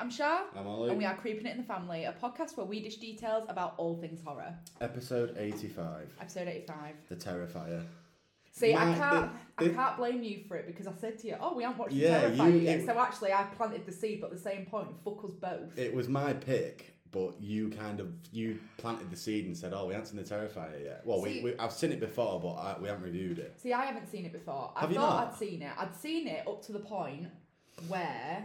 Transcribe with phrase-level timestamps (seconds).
[0.00, 0.42] I'm Shah.
[0.56, 0.90] I'm Ollie.
[0.90, 3.74] And we are Creeping It in the Family, a podcast where we dish details about
[3.78, 4.54] all things horror.
[4.80, 6.94] Episode 85 Episode 85.
[7.08, 7.82] The Terrifier.
[8.52, 11.28] See, I can't, the- I the- can't blame you for it because I said to
[11.28, 13.86] you, "Oh, we haven't watched Yeah, the Terrifier you- yet." it- So actually, I planted
[13.86, 15.76] the seed, but at the same point, fuck us both.
[15.78, 19.86] It was my pick, but you kind of you planted the seed and said, "Oh,
[19.86, 22.54] we haven't seen the Terrifier yet." Well, See- we, we I've seen it before, but
[22.54, 23.58] I, we haven't reviewed it.
[23.60, 24.72] See, I haven't seen it before.
[24.76, 25.32] I Have you thought not?
[25.34, 25.72] I'd seen it.
[25.76, 27.28] I'd seen it up to the point
[27.88, 28.44] where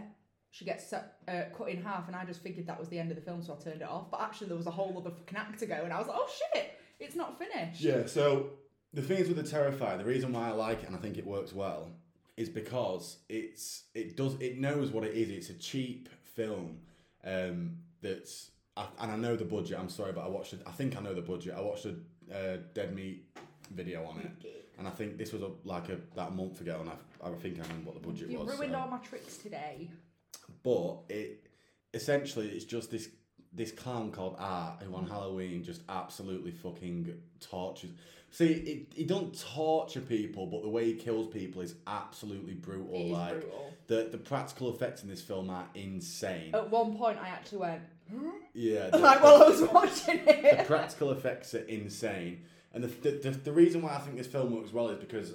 [0.54, 3.10] she gets su- uh, cut in half, and I just figured that was the end
[3.10, 4.08] of the film, so I turned it off.
[4.08, 6.16] But actually, there was a whole other fucking act to go, and I was like,
[6.16, 8.06] "Oh shit, it's not finished." Yeah.
[8.06, 8.50] So
[8.92, 11.18] the thing is with the Terrifier, the reason why I like it and I think
[11.18, 11.90] it works well
[12.36, 15.28] is because it's it does it knows what it is.
[15.30, 16.78] It's a cheap film
[17.24, 19.76] um, that's I, and I know the budget.
[19.76, 20.62] I'm sorry, but I watched it.
[20.68, 21.54] I think I know the budget.
[21.56, 21.96] I watched a
[22.32, 23.26] uh, Dead Meat
[23.74, 26.90] video on it, and I think this was a, like a that month ago, and
[26.90, 28.56] I, I think I remember what the budget You was.
[28.56, 28.78] ruined so.
[28.78, 29.90] all my tricks today.
[30.62, 31.46] But it
[31.92, 33.08] essentially it's just this
[33.52, 37.90] this clown called Art who on Halloween just absolutely fucking tortures.
[38.30, 42.94] See, it, he don't torture people, but the way he kills people is absolutely brutal.
[42.94, 43.72] It is like brutal.
[43.86, 46.54] the the practical effects in this film are insane.
[46.54, 47.82] At one point, I actually went
[48.52, 50.58] yeah, the, like while I was watching it.
[50.58, 52.42] the practical effects are insane,
[52.72, 55.32] and the, the the the reason why I think this film works well is because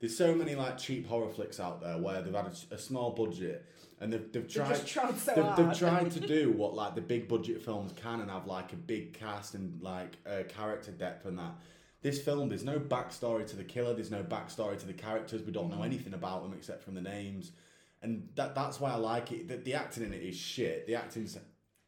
[0.00, 3.10] there's so many like cheap horror flicks out there where they've had a, a small
[3.10, 3.64] budget
[4.00, 7.28] and they've they've tried tried so they've, they've tried to do what like the big
[7.28, 11.38] budget films can and have like a big cast and like uh, character depth and
[11.38, 11.54] that.
[12.02, 13.94] This film, there's no backstory to the killer.
[13.94, 15.42] There's no backstory to the characters.
[15.42, 17.52] We don't know anything about them except from the names,
[18.02, 19.48] and that that's why I like it.
[19.48, 20.86] The, the acting in it is shit.
[20.86, 21.36] The acting's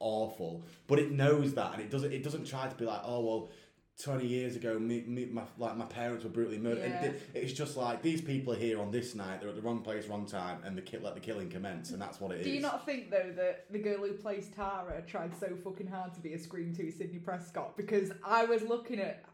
[0.00, 2.12] awful, but it knows that and it doesn't.
[2.12, 3.50] It doesn't try to be like, oh well.
[4.02, 6.84] 20 years ago, me, me, my, like my parents were brutally murdered.
[6.88, 7.04] Yeah.
[7.06, 9.40] it- it's just like these people are here on this night.
[9.40, 12.00] They're at the wrong place, wrong time, and the ki- let the killing commence, and
[12.00, 12.46] that's what it is.
[12.46, 16.14] Do you not think though that the girl who plays Tara tried so fucking hard
[16.14, 17.76] to be a Scream 2 Sidney Prescott?
[17.76, 19.24] Because I was looking at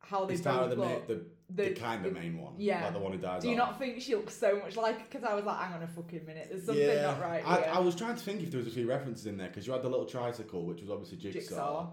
[0.00, 2.54] how they Tara the, ma- the, the, The- kind of main one?
[2.58, 2.82] yeah.
[2.84, 3.70] Like the one who dies Do you off?
[3.70, 5.08] not think she looks so much like?
[5.08, 7.02] Because I was like, hang on a fucking minute, there's something yeah.
[7.02, 7.70] not right I, here.
[7.74, 9.72] I was trying to think if there was a few references in there because you
[9.72, 11.38] had the little tricycle, which was obviously Jigsaw.
[11.38, 11.86] Jigsaw.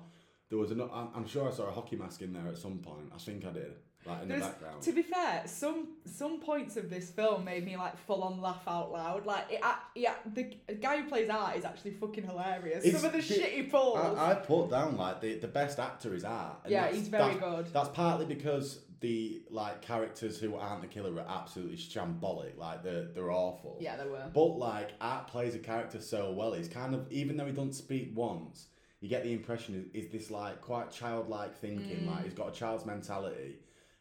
[0.50, 3.12] There was an, I'm sure I saw a hockey mask in there at some point.
[3.14, 3.74] I think I did,
[4.06, 4.82] like in There's- the background.
[4.84, 8.64] To be fair, some some points of this film made me like full on laugh
[8.66, 9.26] out loud.
[9.26, 9.62] Like, it,
[9.96, 10.44] yeah, the
[10.82, 12.86] guy who plays Art is actually fucking hilarious.
[12.86, 13.98] It's- some of the the- shit he pulls.
[14.00, 16.60] I, I put down like the, the best actor is Art.
[16.68, 17.66] Yeah, that's- he's very that- good.
[17.74, 22.58] That's partly because the like characters who aren't the killer are absolutely shambolic.
[22.58, 23.78] Like they're they're awful.
[23.82, 24.32] yeah, they were.
[24.34, 27.74] But like Art plays a character so well, he's kind of even though he doesn't
[27.74, 28.68] speak once,
[29.02, 32.08] you get the impression is, is this like quite childlike thinking, Mm.
[32.08, 33.58] like he's got a child's mentality.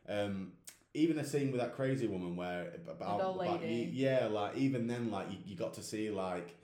[0.09, 0.53] Um,
[0.95, 3.61] even the scene with that crazy woman where about, about-
[3.93, 6.57] yeah, like even then, like you, you got to see like.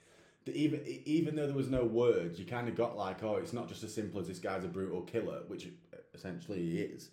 [0.45, 3.53] The, even even though there was no words, you kind of got like, oh, it's
[3.53, 5.69] not just as simple as this guy's a brutal killer, which
[6.13, 7.09] essentially he is.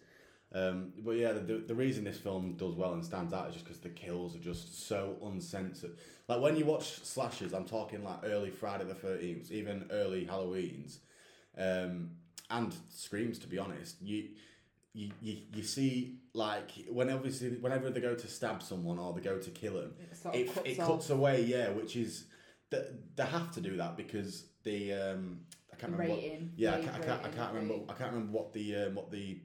[0.52, 3.64] Um, but yeah, the, the reason this film does well and stands out is just
[3.66, 5.92] because the kills are just so uncensored.
[6.26, 10.98] Like when you watch slashers, I'm talking like early Friday the Thirteenth, even early Halloweens,
[11.60, 12.10] um,
[12.50, 13.38] and screams.
[13.40, 14.28] To be honest, you
[14.92, 19.20] you, you, you see like when obviously whenever they go to stab someone or they
[19.20, 21.42] go to kill them, It it, cuts it cuts away.
[21.44, 22.24] Yeah, which is
[22.70, 22.82] they,
[23.16, 25.40] they have to do that because the um,
[25.72, 26.14] I can't remember.
[26.14, 26.52] what- rating.
[26.56, 27.74] yeah, I can't, I can't, I can't remember.
[27.88, 29.40] I can't remember what the um, what the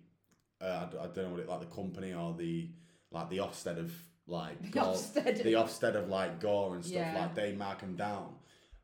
[0.61, 0.65] uh,
[0.99, 2.69] I, I don't know what it like the company or the
[3.11, 3.93] like the Ofsted of
[4.27, 5.43] like The gore, Ofsted.
[5.43, 7.19] the Ofsted of like gore and stuff Yeah.
[7.19, 8.33] like they mark them down,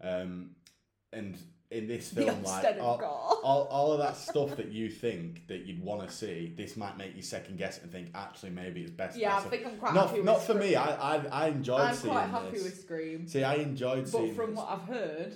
[0.02, 0.52] um,
[1.14, 1.38] and
[1.72, 5.82] in this film like all, all, all of that stuff that you think that you'd
[5.82, 9.18] want to see, this might make you second guess and think actually maybe it's best.
[9.18, 10.76] Yeah, I think I'm quite not happy not for me.
[10.76, 12.64] I I, I enjoyed I'm seeing quite happy this.
[12.64, 13.28] with Scream.
[13.28, 14.28] See, I enjoyed seeing.
[14.28, 14.58] But from this.
[14.58, 15.34] what I've heard,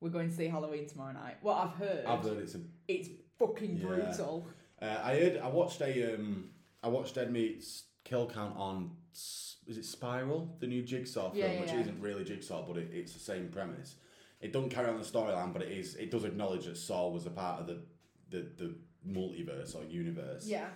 [0.00, 1.36] we're going to see Halloween tomorrow night.
[1.40, 3.08] What I've heard, I've heard it's a it's
[3.38, 3.86] fucking Yeah.
[3.86, 4.48] brutal.
[4.82, 5.38] Uh, I heard.
[5.38, 6.14] I watched a.
[6.14, 6.50] Um,
[6.82, 8.90] I watched Dead Meat's kill count on.
[9.12, 12.90] Is it Spiral, the new Jigsaw film, Yeah, yeah, which isn't really Jigsaw, but it,
[12.92, 13.94] it's the same premise.
[14.40, 15.96] It doesn't carry on the storyline, but it is.
[15.96, 17.82] It does acknowledge that Saw was a part of the
[18.30, 18.74] the, the
[19.06, 20.46] multiverse or universe.
[20.46, 20.68] Yeah.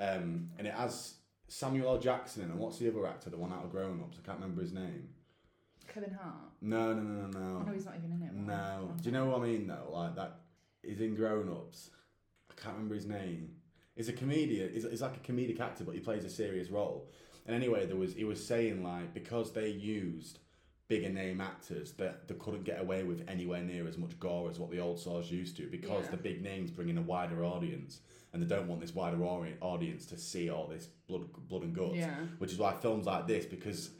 [0.00, 1.14] Um, and it has
[1.48, 1.98] Samuel L.
[1.98, 4.18] Jackson in, and what's the other actor, the one out of Grown Ups?
[4.22, 5.10] I can't remember his name.
[5.92, 6.34] Kevin Hart.
[6.60, 7.60] No, no, no, no, no.
[7.60, 8.34] I know he's not even in it.
[8.34, 8.94] No.
[9.00, 9.90] Do you know what I mean though?
[9.92, 10.40] Like that
[10.82, 11.90] is in Grown Ups.
[12.50, 13.50] I can't remember his name.
[13.94, 14.72] He's a comedian.
[14.72, 17.10] He's, he's like a comedic actor, but he plays a serious role.
[17.46, 20.38] And anyway, there was he was saying like because they used
[20.92, 24.58] bigger name actors that they couldn't get away with anywhere near as much gore as
[24.58, 26.10] what the old saws used to because Yeah.
[26.10, 28.00] the big names bring in a wider audience
[28.32, 31.74] and they don't want this wider ori- audience to see all this blood blood and
[31.74, 32.14] guts Yeah.
[32.38, 33.90] which is why films like this because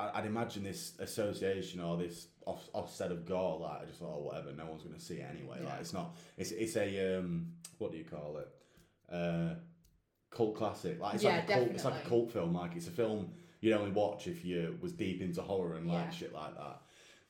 [0.00, 4.14] I- I'd imagine this association or this off- offset of gore like I just thought
[4.16, 5.68] oh whatever no one's going to see it anyway Yeah.
[5.70, 8.48] like it's not it's it's a um what do you call it
[9.12, 9.54] uh
[10.30, 12.88] cult classic like it's Yeah, like a cult, it's like a cult film like it's
[12.88, 16.10] a film you'd only watch if you was deep into horror and like Yeah.
[16.10, 16.80] shit like that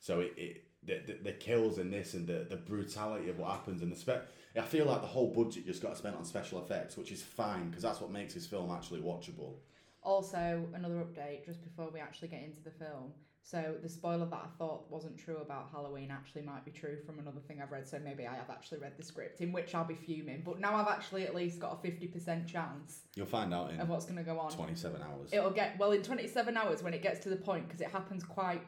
[0.00, 3.50] so it, it the, the, the kills in this and the, the brutality of what
[3.50, 4.22] happens and the spec
[4.56, 7.68] I feel like the whole budget just got spent on special effects which is fine
[7.68, 9.54] because that's what makes this film actually watchable
[10.02, 13.12] Also, another update just before we actually get into the film.
[13.48, 17.20] So the spoiler that I thought wasn't true about Halloween actually might be true from
[17.20, 17.86] another thing I've read.
[17.86, 20.42] So maybe I have actually read the script, in which I'll be fuming.
[20.44, 23.78] But now I've actually at least got a fifty percent chance You'll find out in
[23.78, 24.50] of what's going to go on.
[24.50, 25.30] 27 hours.
[25.32, 27.88] It'll get well in twenty seven hours when it gets to the point because it
[27.88, 28.62] happens quite.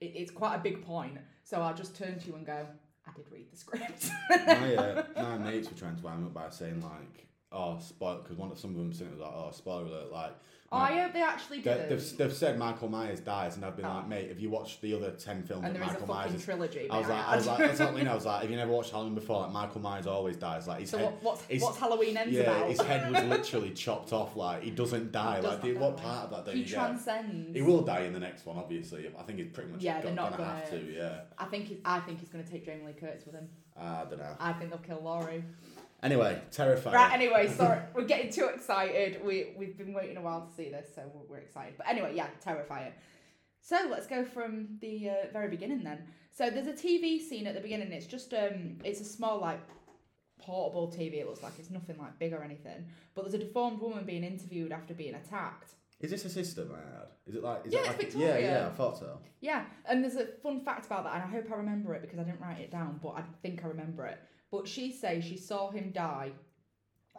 [0.00, 1.18] It, it's quite a big point.
[1.42, 2.66] So I'll just turn to you and go.
[3.08, 4.10] I did read the script.
[4.30, 8.20] my, uh, my mates were trying to wind me up by saying, like, oh, spoil,
[8.22, 10.36] because one of some of them said it was like, oh, spoiler like,
[10.72, 11.88] Oh, I hope they actually did.
[11.88, 13.94] they've, they've said Michael Myers dies, and I've been Oh.
[13.94, 16.30] like, mate, have you watched the other 10 films and there is a Michael fucking
[16.32, 16.88] Myers trilogy.
[16.88, 18.06] I was like, I was like, that's what I mean.
[18.06, 19.40] I was like, have you never watched Halloween before?
[19.42, 20.68] Like, Michael Myers always dies.
[20.68, 22.68] Like, his so head, what's, his- what's Halloween ends yeah, about?
[22.70, 24.36] his head was literally chopped off.
[24.36, 25.36] Like, he doesn't die.
[25.36, 25.80] He does like, dude, die.
[25.80, 26.74] what part of that don't he you get?
[26.74, 27.56] transcends.
[27.56, 29.10] He will die in the next one, obviously.
[29.18, 30.92] I think he's pretty much Yeah, got, they're not gonna, have gonna- to.
[30.94, 33.48] Yeah, I think he's, I think he's going to take Jamie Lee Curtis with him.
[33.76, 34.36] I don't know.
[34.38, 35.42] I think they'll kill Laurie.
[36.02, 36.96] Anyway, terrifying.
[36.96, 37.12] Right.
[37.12, 39.22] Anyway, sorry, we're getting too excited.
[39.24, 41.74] We we've been waiting a while to see this, so we're, we're excited.
[41.76, 42.92] But anyway, yeah, terrifying.
[43.60, 46.04] So let's go from the uh, very beginning then.
[46.32, 47.92] So there's a TV scene at the beginning.
[47.92, 49.60] It's just um, it's a small like
[50.38, 51.20] portable TV.
[51.20, 52.86] It looks like it's nothing like big or anything.
[53.14, 55.74] But there's a deformed woman being interviewed after being attacked.
[56.00, 57.08] Is this a system I had?
[57.26, 57.66] Is it like?
[57.66, 58.40] Is Yeah, it it's like Victoria.
[58.40, 59.18] Yeah, yeah, I thought so.
[59.40, 62.18] Yeah, and there's a fun fact about that, and I hope I remember it because
[62.18, 64.18] I didn't write it down, but I think I remember it.
[64.50, 66.32] But she says she saw him die,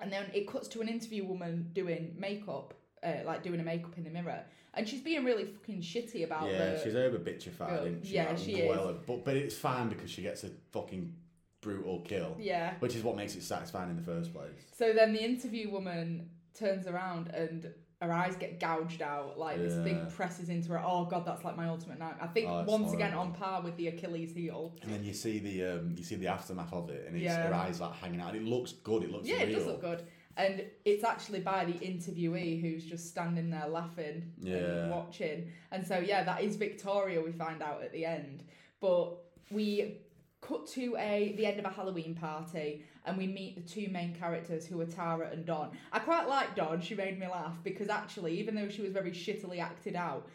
[0.01, 2.73] and then it cuts to an interview woman doing makeup,
[3.03, 4.43] uh, like doing a makeup in the mirror,
[4.73, 6.53] and she's being really fucking shitty about it.
[6.53, 6.83] yeah, the.
[6.83, 8.15] she's over bitchified, isn't she?
[8.15, 8.97] Yeah, Like, she is.
[9.07, 11.13] But but it's fine because she gets a fucking
[11.61, 12.73] brutal kill, yeah.
[12.79, 14.51] which is what makes it satisfying in the first place.
[14.77, 17.71] So then the interview woman turns around and
[18.01, 20.81] her eyes get gouged out, like this thing presses into her.
[20.83, 22.23] Oh god, that's like my ultimate nightmare.
[22.23, 23.33] I think Oh, it's once again horrible.
[23.33, 24.73] on par with the Achilles heel.
[24.81, 27.47] And then you see the um, you see the aftermath of it, and it's, Yeah.
[27.47, 28.33] her eyes like hanging out.
[28.33, 29.03] And it looks good.
[29.03, 29.49] It looks Yeah, real.
[29.49, 30.03] it does look good.
[30.37, 34.55] And it's actually by the interviewee who's just standing there laughing Yeah.
[34.55, 35.51] and watching.
[35.71, 38.43] And so, yeah, that is Victoria, we find out at the end.
[38.79, 39.17] But
[39.51, 39.97] we
[40.41, 44.13] cut to a the end of a Halloween party and we meet the two main
[44.15, 45.71] characters who are Tara and Dawn.
[45.91, 49.11] I quite like Dawn, she made me laugh because actually, even though she was very
[49.11, 50.27] shittily acted out,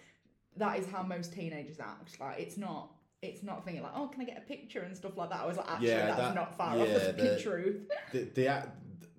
[0.56, 2.19] that is how most teenagers act.
[2.20, 2.93] Like, it's not.
[3.23, 5.41] It's not thinking like, oh, can I get a picture and stuff like that.
[5.41, 7.76] I was like, actually, Yeah, that's that- not far off yeah, the fucking the- truth.
[8.12, 8.62] The, the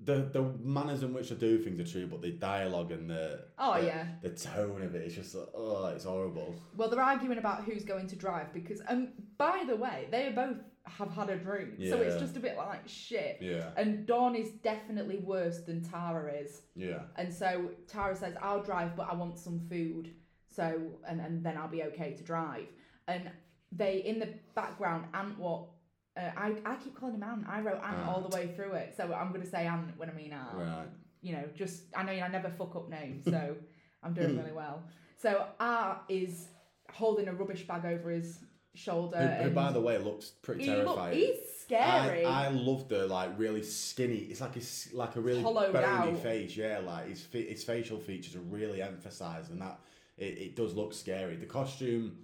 [0.05, 3.43] the the manners in which they do things are true, but the dialogue and the
[3.59, 4.05] Oh, the, yeah.
[4.21, 6.55] the tone of it is just like, oh, it's horrible.
[6.77, 10.31] Well, they're arguing about who's going to drive because, um, by the way, they are
[10.31, 10.57] both
[10.89, 13.37] have had a drink, so it's just a bit like shit.
[13.41, 17.01] Yeah, And Dawn is definitely worse than Tara is, yeah.
[17.15, 20.13] and so Tara says, "I'll drive, but I want some food,
[20.49, 22.67] so and and then I'll be okay to drive."
[23.07, 23.29] And
[23.71, 25.65] they in the background, Ant what.
[26.15, 27.45] Uh, I, I keep calling him Ant.
[27.47, 30.13] I wrote Ant all the way through it, so I'm gonna say Ant when I
[30.13, 30.87] mean Ant Right.
[31.21, 33.55] you know, just I know I never fuck up names, so
[34.03, 34.81] I'm doing really well.
[35.17, 36.47] So Art is
[36.91, 38.39] holding a rubbish bag over his
[38.77, 39.17] shoulder.
[39.17, 41.17] Who, who, by the way, looks pretty he look, terrifying.
[41.17, 42.25] he's scary.
[42.25, 44.15] I, I love the like really skinny.
[44.29, 46.17] It's like it's like a really Hollowed bony out.
[46.19, 46.55] face.
[46.55, 49.79] Yeah, like his his facial features are really emphasised, and that
[50.17, 51.35] it, it does look scary.
[51.35, 52.17] The costume,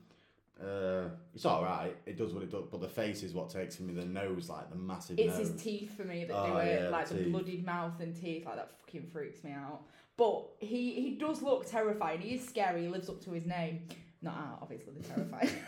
[0.61, 1.95] uh, it's all right.
[2.05, 3.93] It does what it does, but the face is what takes me.
[3.93, 5.49] The nose, like the massive it's nose.
[5.49, 8.15] his teeth for me that Oh, do it, yeah, like the the bloodied mouth and
[8.15, 9.81] teeth, like that fucking freaks me out.
[10.15, 12.21] But he he does look terrifying.
[12.21, 12.83] He is scary.
[12.83, 13.81] He lives up to his name.
[14.21, 15.49] Not Art, obviously, the terrifying.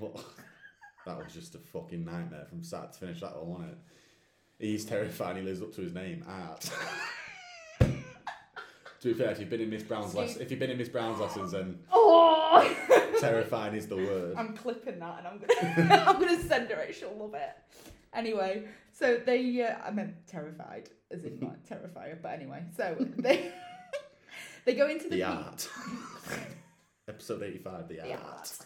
[1.06, 3.20] That was just a fucking nightmare from start to finish.
[3.20, 3.78] That one, wasn't it?
[4.66, 5.38] He's terrifying.
[5.38, 6.60] He lives up to his name, Art.
[7.80, 7.88] to
[9.02, 11.18] be fair, if you've been in Miss Brown's lessons, if you've been in Miss Brown's
[11.18, 12.76] lessons, then oh.
[13.20, 14.34] terrifying is the word.
[14.36, 16.94] I'm clipping that and I'm gonna I'm gonna send her it.
[16.94, 17.56] She'll love it.
[18.12, 22.20] Anyway, so they uh, I meant terrified, as in like terrifier.
[22.20, 23.50] But anyway, so they
[24.66, 25.68] they go into the, The pe- art.
[27.08, 27.88] Episode eighty-five.
[27.88, 28.22] The, The art.
[28.22, 28.58] art.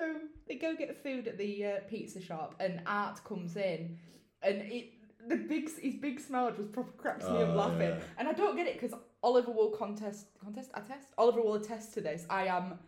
[0.00, 0.14] So
[0.48, 3.98] they go get the food at the uh, pizza shop, and Art comes in,
[4.42, 4.92] and it
[5.28, 8.00] the big his big smile just proper cracks me Oh, up laughing, yeah.
[8.18, 12.00] and I don't get it because Oliver will contest contest attest Oliver will attest to
[12.00, 12.24] this.
[12.30, 12.78] I am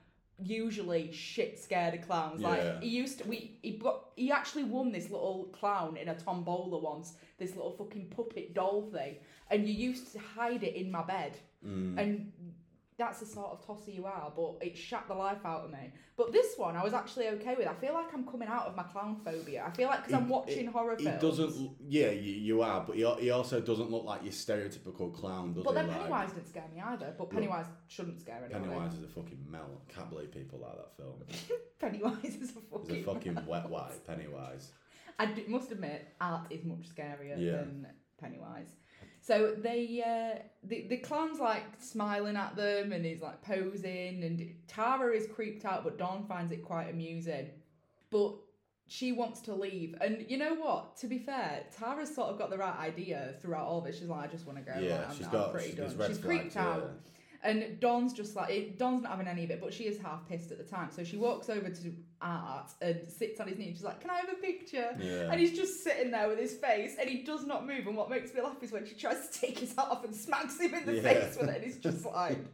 [0.42, 2.40] usually shit scared of clowns.
[2.40, 2.49] Yeah.
[2.49, 6.14] Like he used to, we he got he actually won this little clown in a
[6.14, 7.14] tombola once.
[7.38, 9.16] This little fucking puppet doll thing,
[9.50, 11.97] and you used to hide it in my bed, Mm.
[11.97, 12.33] and
[13.04, 14.32] that's the sort of tosser you are.
[14.35, 15.92] But it shat the life out of me.
[16.16, 17.66] But this one, I was actually okay with.
[17.66, 19.64] I feel like I'm coming out of my clown phobia.
[19.66, 21.21] I feel like because I'm He- watching horror He films.
[21.23, 21.71] doesn't.
[21.88, 25.64] Yeah, you, you are, but he, he also doesn't look like your stereotypical clown, does
[25.64, 25.76] But he?
[25.76, 27.14] then Like, Pennywise didn't scare me either.
[27.18, 28.62] But Pennywise shouldn't scare anyone.
[28.68, 29.88] Pennywise is a fucking melt.
[29.88, 31.23] Can't believe people like that film.
[31.80, 32.94] Pennywise is a fucking.
[32.94, 34.06] He's a fucking wet wipe.
[34.06, 34.73] Pennywise.
[35.18, 37.52] I d- must admit, Art is much scarier Yeah.
[37.59, 37.87] than
[38.21, 38.68] Pennywise.
[39.25, 44.52] So they, uh, the the clown's like smiling at them, and he's like posing, and
[44.67, 47.50] Tara is creeped out, but Dawn finds it quite amusing.
[48.11, 48.35] But
[48.88, 50.97] she wants to leave, and you know what?
[50.99, 53.95] To be fair, Tara's sort of got the right idea throughout all of it.
[53.95, 54.76] She's like, I just want to go.
[54.81, 55.91] Yeah, like, I'm, she's I'm got pretty she's done.
[55.91, 56.91] She's flags, creeped out.
[57.44, 60.28] And Dawn's just like, it, Dawn's not having any of it, but she is half
[60.28, 60.90] pissed at the time.
[60.92, 64.11] So she walks over to Art and sits on his knee and she's like, Can
[64.11, 64.94] I have a picture?
[65.00, 65.04] Yeah.
[65.04, 65.30] yeah.
[65.32, 67.87] And he's just sitting there with his face and he does not move.
[67.88, 70.14] And what makes me laugh is when she tries to take his hat off and
[70.14, 71.02] smacks him in the Yeah.
[71.02, 71.56] face with it.
[71.56, 72.38] And he's just like.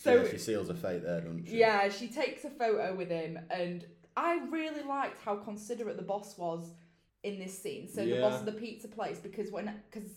[0.00, 1.58] So yeah, she seals her fate there, doesn't she?
[1.58, 3.36] yeah, she takes a photo with him.
[3.50, 3.84] And
[4.16, 6.70] I really liked how considerate the boss was
[7.24, 7.88] in this scene.
[7.88, 9.74] So the boss of the pizza place, because when.
[9.90, 10.08] Because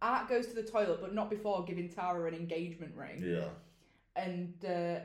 [0.00, 3.48] Art goes to the toilet, but not before giving Tara an engagement ring Yeah.
[4.16, 5.00] and uh,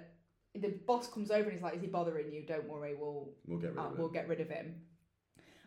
[0.55, 2.43] the boss comes over and he's like, "Is he bothering you?
[2.45, 4.75] Don't worry, we'll We'll get rid uh, of we'll get rid of him."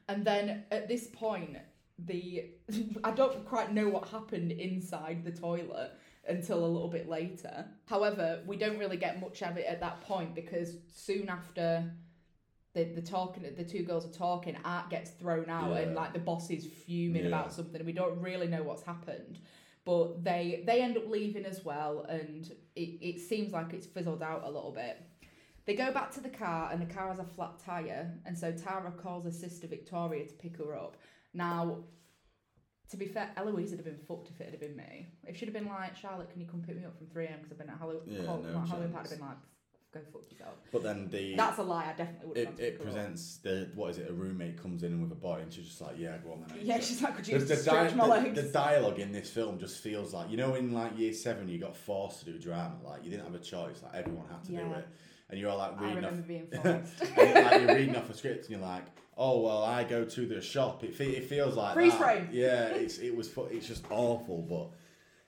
[0.09, 1.57] And then at this point,
[1.99, 2.51] the
[3.05, 5.93] I don't quite know what happened inside the toilet
[6.29, 7.65] until a little bit later.
[7.87, 11.91] However, we don't really get much of it at that point because soon after.
[12.77, 16.19] The, the talking the two girls are talking art gets thrown out and like the
[16.19, 17.29] boss is fuming Yeah.
[17.29, 19.39] about something and we don't really know what's happened.
[19.87, 24.23] But they they end up leaving as well and it, it seems like it's fizzled
[24.23, 25.01] out a little bit.
[25.65, 28.53] They go back to the car and the car has a flat tire and so
[28.53, 30.99] tara calls her sister victoria to pick her up.
[31.33, 31.79] Now
[32.91, 35.07] to be fair eloise would have been fucked if it had been me.
[35.25, 37.53] If she'd have been like charlotte can you come pick me up from 3am because
[37.53, 39.39] i've been at halloween Yeah, no halloween party i've been like
[39.99, 42.73] go fuck yourself But then the that's a lie i definitely would it, it pick
[42.75, 42.83] her up.
[42.95, 44.11] presents the what is it?
[44.11, 46.59] A roommate comes in with a boy, and she's just like, "Yeah, go on then."
[46.63, 49.31] yeah she's like could you The, the, stretch di- my legs the dialogue in this
[49.31, 52.39] film just feels like you know in like year seven you got forced to do
[52.39, 54.87] drama like you didn't have a choice like everyone had to do it
[55.31, 58.09] and you're all like i reading off remember being forced and like, you're reading off
[58.11, 58.85] a script and you're like
[59.19, 62.29] oh well I go to the shop it, fe- it feels like Freeze frame.
[62.33, 64.69] yeah it's it was fu- it's just awful but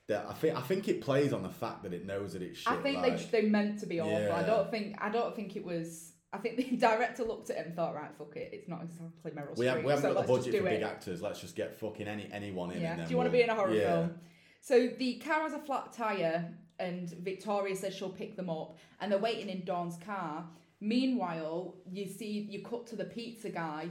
[0.09, 2.59] that I think I think it plays on the fact that it knows that it's
[2.59, 4.33] shit I think like, they they meant to be awful.
[4.33, 6.13] I don't think I don't think it was.
[6.33, 9.31] I think the director looked at it and thought, right, fuck it, it's not exactly
[9.31, 10.71] Meryl we, Have, we haven't so got the budget for it.
[10.71, 12.97] big actors let's just get fucking any anyone in yeah.
[12.97, 13.95] Do you want to we'll- be in a horror yeah.
[13.95, 14.15] film?
[14.61, 19.11] So the car has a flat tire, and Victoria says she'll pick them up, and
[19.13, 20.47] they're waiting in Dawn's car.
[20.81, 23.91] Meanwhile, you see you cut to the pizza guy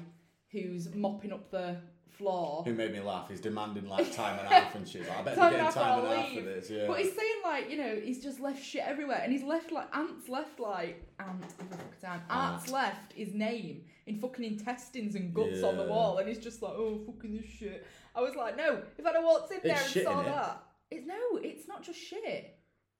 [0.51, 1.77] who's mopping up the
[2.17, 2.63] floor.
[2.65, 3.29] Who made me laugh?
[3.29, 5.07] He's demanding like time and a half and shit.
[5.07, 6.69] Like, I bet Time getting time and a half for this.
[6.69, 6.87] Yeah.
[6.87, 9.87] But he's saying like, you know, he's just left shit everywhere, and he's left like
[9.95, 12.21] ants left like ant every fucking time.
[12.29, 12.73] Art's Ant.
[12.73, 16.73] left his name in fucking intestines and guts on the wall, and he's just like,
[16.73, 17.85] oh fucking this shit.
[18.15, 20.63] I was like, no, if I'd have walked in It's there and shit, saw that,
[20.89, 22.55] it's no, it's not just shit.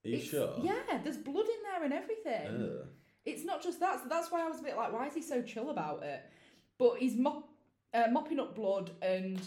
[0.06, 0.54] Are you It's- sure?
[0.62, 2.70] Yeah, there's blood in there and everything.
[2.82, 2.88] Ugh.
[3.26, 4.02] It's not just that.
[4.02, 6.22] So that's why I was a bit like, why is he so chill about it?
[6.78, 7.44] But he's mop,
[7.94, 9.40] uh, mopping up blood, and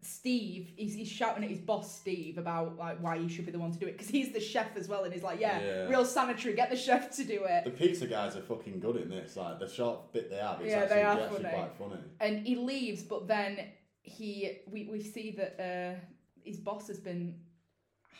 [0.00, 3.58] Steve, he's, he's shouting at his boss Steve about like why he should be the
[3.58, 5.88] one to do it because he's the chef as well, and he's like, yeah, Yeah.
[5.88, 7.64] real sanitary, get the chef to do it.
[7.64, 9.36] The pizza guys are fucking good in this.
[9.36, 11.54] Like the short bit they have, it's Yeah, actually, they are actually funny.
[11.54, 12.00] quite funny.
[12.20, 13.58] And he leaves, but then
[14.02, 15.98] he we, we see that uh,
[16.44, 17.34] his boss has been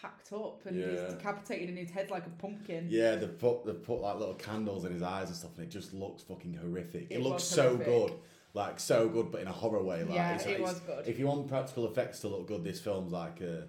[0.02, 0.88] hacked up and Yeah.
[0.90, 2.88] he's decapitated and his head's like a pumpkin.
[2.90, 5.71] Yeah, they put they put like little candles in his eyes and stuff, and it
[5.71, 7.07] just looks fucking horrific.
[7.11, 7.87] It, It looks so horrific.
[7.87, 8.12] good,
[8.56, 10.02] like so good, but in a horror way.
[10.02, 11.06] Like, Yeah, it's, it it's- was good.
[11.06, 13.68] If you want practical effects to look good, this film's like a,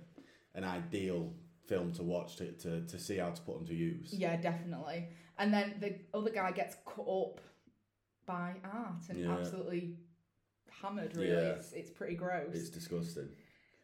[0.55, 1.33] an ideal
[1.67, 4.13] film to watch to, to, to see how to put them to use.
[4.13, 5.09] Yeah, definitely.
[5.37, 7.41] And then the other guy gets cut up
[8.25, 9.33] by art and Yeah.
[9.37, 9.97] absolutely
[10.81, 11.15] hammered.
[11.17, 11.55] Really, Yeah.
[11.57, 12.53] it's it's pretty gross.
[12.55, 13.29] It's disgusting.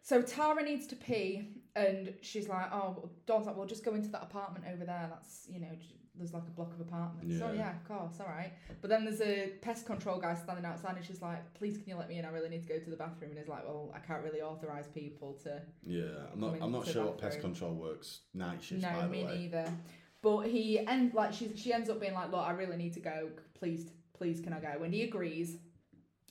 [0.02, 4.10] So Tara needs to pee, and she's like, "Oh, Dawn's like, well, just go into
[4.10, 5.08] that apartment over there.
[5.14, 5.74] That's you know,
[6.16, 7.42] there's like a block of apartments.
[7.44, 7.58] Oh Yeah.
[7.58, 11.06] yeah, of course, all right." But then there's a pest control guy standing outside, and
[11.06, 12.26] she's like, "Please, can you let me in?
[12.26, 14.42] I really need to go to the bathroom." And he's like, "Well, I can't really
[14.42, 16.58] authorize people to." Yeah, I'm not.
[16.62, 18.84] I'm not sure what pest control works night shifts.
[18.84, 19.38] no, me way.
[19.38, 19.74] neither.
[20.22, 23.00] But he and like she she ends up being like, "Look, I really need to
[23.02, 23.30] go.
[23.56, 24.84] Please please can I go?
[24.84, 25.58] And he agrees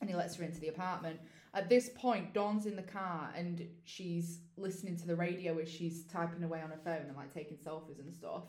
[0.01, 1.21] and he lets her into the apartment.
[1.55, 6.05] At this point, Dawn's in the car and she's listening to the radio as she's
[6.05, 8.45] typing away on her phone and like taking selfies and stuff.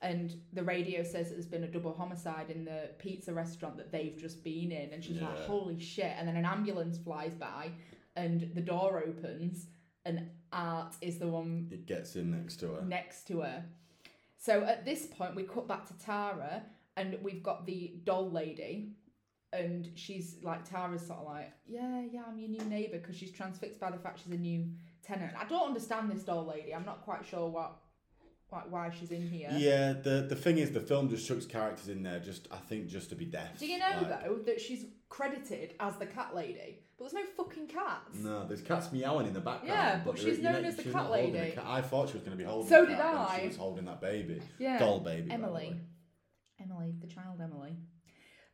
[0.00, 3.90] And the radio says that there's been a double homicide in the pizza restaurant that
[3.90, 4.92] they've just been in.
[4.92, 6.12] And she's like, holy shit.
[6.16, 7.72] And then an ambulance flies by
[8.14, 9.66] and the door opens
[10.04, 12.82] and Art is the one It gets in next to her.
[12.82, 13.64] next to her.
[14.38, 16.62] So at this point, we cut back to Tara,
[16.96, 18.92] and we've got the doll lady,
[19.52, 23.32] and she's like Tara's sort of like, yeah, yeah, I'm your new neighbour because she's
[23.32, 24.70] transfixed by the fact she's a new
[25.02, 25.32] tenant.
[25.38, 26.74] I don't understand this doll lady.
[26.74, 27.76] I'm not quite sure what,
[28.50, 29.50] like, why she's in here.
[29.52, 32.88] Yeah, the the thing is, the film just chucks characters in there, just I think,
[32.88, 33.58] just to be deaf.
[33.58, 37.30] Do you know Like, though that she's credited as the cat lady, but there's no
[37.36, 38.16] fucking cats.
[38.18, 39.68] No, there's cats meowing in the background.
[39.68, 41.52] Yeah, but there- she's you know, known as the cat lady.
[41.52, 41.64] cat.
[41.66, 42.68] I thought she was going to be holding.
[42.68, 43.40] So did I.
[43.42, 44.78] She was holding that baby, Yeah.
[44.78, 45.30] doll baby.
[45.30, 45.76] Emily.
[46.60, 47.76] Emily, the child Emily.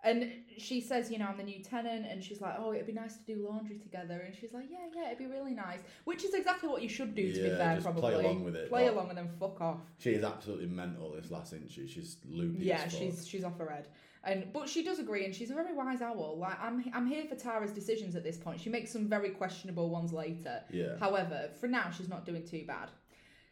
[0.05, 2.93] And she says, you know, I'm the new tenant, and she's like, oh, it'd be
[2.93, 4.21] nice to do laundry together.
[4.25, 5.81] And she's like, yeah, yeah, it'd be really nice.
[6.05, 8.03] Which is exactly what you should do, to be Yeah, fair, just probably.
[8.03, 9.81] play along with it, Play but- along and then fuck off.
[9.99, 11.13] She is absolutely mental.
[11.13, 12.65] This last inch, she's loopy.
[12.67, 13.01] Yeah, as fuck.
[13.01, 13.89] she's she's off her head.
[14.27, 16.37] And but she does agree, and she's a very wise owl.
[16.39, 18.61] Like I'm I'm here for Tara's decisions at this point.
[18.61, 20.63] She makes some very questionable ones later.
[20.71, 20.97] Yeah.
[21.01, 22.91] However, for now, she's not doing too bad.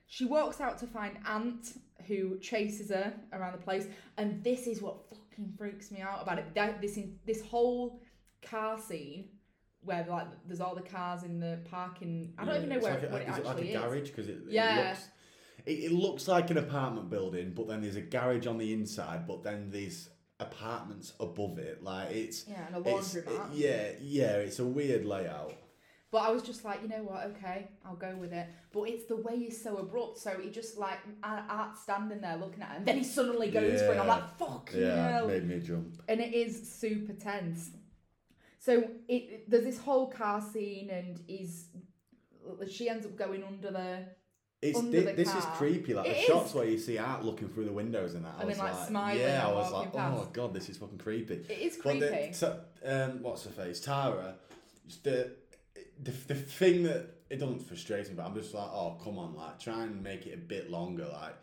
[0.07, 3.87] She walks out to find Ant, who chases her around the place,
[4.19, 4.97] and this is what
[5.33, 6.55] fucking freaks me out about it.
[6.55, 8.01] That, this in, this whole
[8.43, 9.27] car scene
[9.85, 12.33] where like there's all the cars in the parking.
[12.39, 14.09] I don't Yeah, even know where like a, what it is it like a garage
[14.11, 14.75] because it, Yeah.
[14.81, 15.09] it looks
[15.67, 19.27] it, it looks like an apartment building, but then there's a garage on the inside,
[19.27, 20.09] but then there's
[20.41, 21.83] apartments above it.
[21.83, 23.49] Like it's Yeah, and a laundromat.
[23.53, 25.55] yeah yeah it's a weird layout.
[26.13, 27.25] But I was just like, you know what?
[27.29, 28.47] Okay, I'll go with it.
[28.71, 30.19] But it's the way he's so abrupt.
[30.19, 33.95] So he just like Art standing there looking at him, then he suddenly goes for
[33.95, 33.99] it.
[33.99, 35.27] I'm like, fuck Yeah, hell.
[35.27, 36.01] made me jump.
[36.09, 37.71] and it is super tense.
[38.59, 41.69] So it there's this whole car scene, and he's
[42.71, 44.05] she ends up going under the
[44.61, 45.95] It's Under thi- the this is creepy.
[45.95, 46.25] Like It the is.
[46.27, 48.35] shots where you see Art looking through the windows and that.
[48.37, 50.33] I And was then, like, like, smiling yeah, I was like, oh past.
[50.35, 51.35] god, this is fucking creepy.
[51.49, 52.89] it is But the, creepy.
[52.93, 53.81] um, what's her face?
[53.81, 54.35] Tara.
[55.05, 55.31] The,
[56.03, 59.35] the the thing that it doesn't frustrate me, but I'm just like, oh come on,
[59.35, 61.07] like try and make it a bit longer.
[61.13, 61.35] Like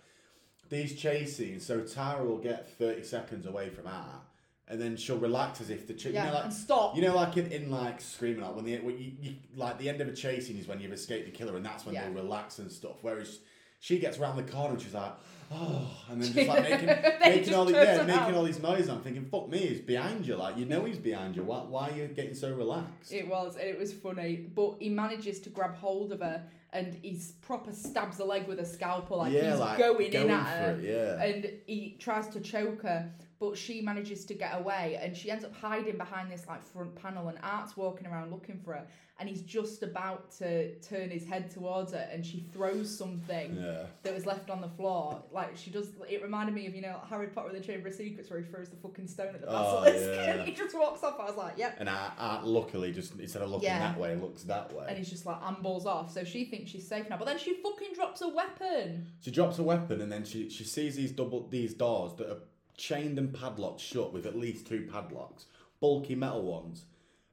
[0.70, 4.22] these chase scenes, so Tara will get thirty seconds away from Art,
[4.68, 6.96] and then she'll relax as if the yeah, you know like stop.
[6.96, 9.90] you know like in, in like screaming like when the when you, you like the
[9.90, 12.08] end of a chase scene is when you've escaped the killer and that's when Yeah.
[12.08, 12.98] they relax and stuff.
[13.02, 13.40] Whereas
[13.80, 15.14] she gets around the corner and she's like,
[15.52, 16.88] oh, and then just like making
[17.22, 18.90] making all these yeah, making all these noises.
[18.90, 20.36] I'm thinking, fuck me, he's behind you.
[20.36, 21.44] Like you know he's behind you.
[21.44, 23.12] Why why are you getting so relaxed?
[23.12, 24.48] It was, and it was funny.
[24.54, 28.60] But he manages to grab hold of her, and he's proper stabs the leg with
[28.60, 30.80] a scalpel, like yeah, he's like going, in at her.
[30.80, 30.84] it.
[30.84, 31.24] Yeah.
[31.24, 35.46] and he tries to choke her but she manages to get away and she ends
[35.46, 38.86] up hiding behind this like front panel and art's walking around looking for her
[39.20, 43.84] and he's just about to turn his head towards her and she throws something yeah.
[44.04, 47.00] that was left on the floor like she does it reminded me of you know
[47.10, 49.48] harry potter and the chamber of secrets where he throws the fucking stone at the
[49.50, 50.34] Oh, basilisk yeah.
[50.34, 53.42] and he just walks off i was like yep And Art, Art luckily just instead
[53.42, 53.80] of looking Yeah.
[53.80, 54.86] that way, looks that way.
[54.90, 57.54] and he's just like ambles off so she thinks she's safe now but then she
[57.62, 61.48] fucking drops a weapon She drops a weapon and then she, she sees these double
[61.50, 62.40] these doors that are
[62.80, 65.46] chained and padlocked shut with at least two padlocks,
[65.80, 66.86] bulky metal ones.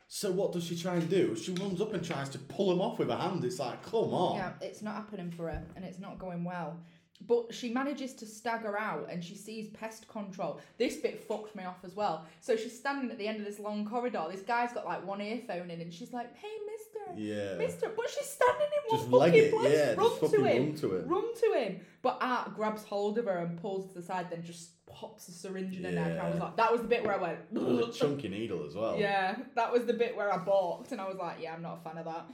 [0.08, 1.34] So what does she try and do?
[1.36, 3.44] She runs up and tries to pull them off with her hand.
[3.44, 4.36] It's like, come on.
[4.36, 6.78] Yeah, it's not happening for her and it's not going well.
[7.26, 10.60] But she manages to stagger out and she sees pest control.
[10.78, 12.24] This bit fucked me off as well.
[12.40, 14.26] So she's standing at the end of this long corridor.
[14.30, 17.56] This guy's got like one earphone in and she's like, hey, mister, Yeah.
[17.56, 17.88] mister.
[17.96, 19.72] But she's standing in Just one fucking place.
[19.74, 20.66] yeah, run just to him.
[20.66, 21.06] run to it.
[21.08, 21.80] Run to him.
[22.02, 25.32] But Art grabs hold of her and pulls to the side, then just pops a
[25.32, 26.18] syringe in her neck.
[26.18, 26.44] I was Yeah.
[26.44, 28.96] like, that was the bit where I It was a went, chunky needle as well.
[28.98, 31.78] yeah, that was the bit where I balked and I was like, yeah, I'm not
[31.80, 32.26] a fan of that.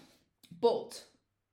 [0.61, 1.03] But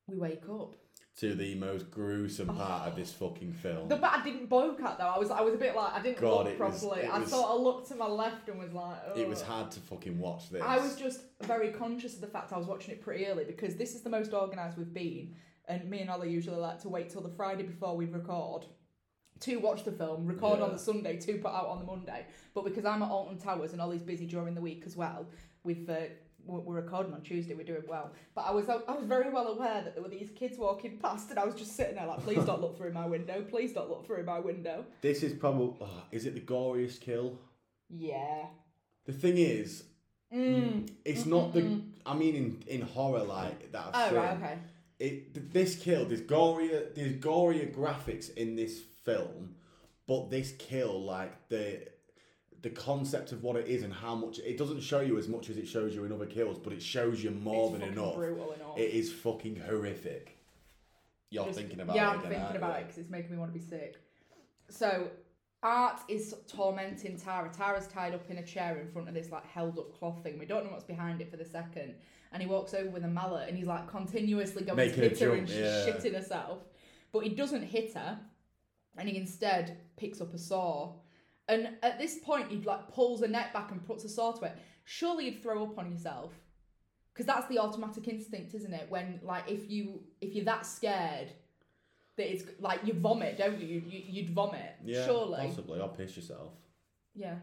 [0.08, 0.76] we wake up.
[1.18, 2.54] To the most gruesome oh.
[2.54, 3.90] part of this fucking film.
[3.90, 6.02] The bit I didn't balk at though, I was I was a bit like I
[6.02, 7.02] didn't God, look it was- properly.
[7.02, 9.72] it I was- sort of looked to my left and was like, it was hard
[9.72, 10.62] to fucking watch this.
[10.62, 13.76] I was just very conscious of the fact I was watching it pretty early because
[13.76, 15.36] this is the most organised we've been,
[15.68, 18.66] and me and Ollie usually like to wait till the Friday before we record
[19.42, 22.26] to watch the film, record on the Sunday to put out on the Monday.
[22.54, 25.26] But because I'm at Alton Towers and Ollie's busy during the week as well,
[25.64, 25.96] we've uh,
[26.46, 27.54] we're recording on Tuesday.
[27.54, 30.30] We're doing well, but I was I was very well aware that there were these
[30.36, 33.06] kids walking past, and I was just sitting there like, please don't look through my
[33.06, 34.86] window, please don't look through my window.
[35.02, 35.76] This is probably.
[35.82, 37.38] Oh, is it the goriest kill?
[37.90, 38.46] Yeah.
[39.06, 39.84] The thing is,
[40.34, 40.88] Mm.
[41.06, 41.82] it's not the.
[42.06, 43.90] I mean, in, in horror like that.
[43.94, 44.58] Oh I've right, seen, okay.
[45.00, 46.06] It this kill.
[46.06, 46.94] There's gorier.
[46.94, 49.56] There's gorier graphics in this film,
[50.08, 51.88] but this kill, like the
[52.62, 55.50] the concept of what it is and how much it doesn't show you as much
[55.50, 58.16] as it shows you in other kills, but it shows you more it's than enough.
[58.16, 58.78] enough.
[58.78, 60.38] It is fucking horrific.
[61.30, 62.82] You're Just- thinking about yeah, it I'm again, thinking about you?
[62.82, 63.96] it because it's making me want to be sick.
[64.70, 65.10] So,
[65.62, 67.52] Art is tormenting Tara.
[67.56, 70.40] Tara's tied up in a chair in front of this like held up cloth thing.
[70.40, 71.96] We don't know what's behind it for the second.
[72.32, 75.20] And he walks over with a mallet and he's like continuously going Making to hit
[75.20, 75.86] her and she's yeah.
[75.88, 76.60] shitting herself.
[77.12, 78.20] But he doesn't hit her
[78.98, 80.94] and he instead picks up a saw.
[81.48, 84.46] And at this point, he like pulls her neck back and puts a saw to
[84.46, 84.58] it.
[84.84, 86.34] Surely you'd throw up on yourself
[87.14, 88.88] because that's the automatic instinct, isn't it?
[88.90, 91.30] When like if you if you're that scared
[92.18, 93.68] that it's like you vomit, don't you?
[93.68, 94.76] you, you'd vomit.
[94.84, 95.48] Yeah, Surely.
[95.48, 95.80] possibly.
[95.80, 96.54] Or piss yourself.
[97.16, 97.36] Yeah,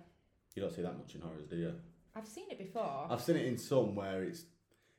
[0.55, 1.75] You don't see that much in horrors, do you?
[2.15, 3.07] I've seen it before.
[3.11, 4.45] I've seen it in some where it's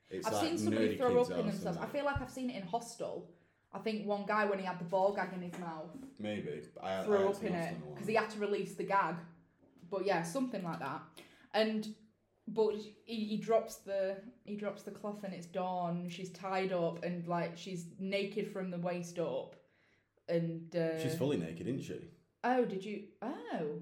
[0.10, 1.78] it's I've like seen somebody throw up in themselves.
[1.80, 3.30] I feel like I've seen it in Hostel.
[3.74, 6.62] I think one guy when he had the ball gag in his mouth Maybe.
[6.82, 9.16] I, I threw haven't up in it because he had to release the gag.
[9.90, 11.02] But yeah, something like that.
[11.54, 11.96] And
[12.48, 16.08] but he, he drops the he drops the cloth and it's dawn.
[16.10, 19.56] She's tied up and like she's naked from the waist up.
[20.30, 22.00] And uh, She's fully naked, isn't she?
[22.44, 23.04] Oh, did you?
[23.22, 23.82] Oh,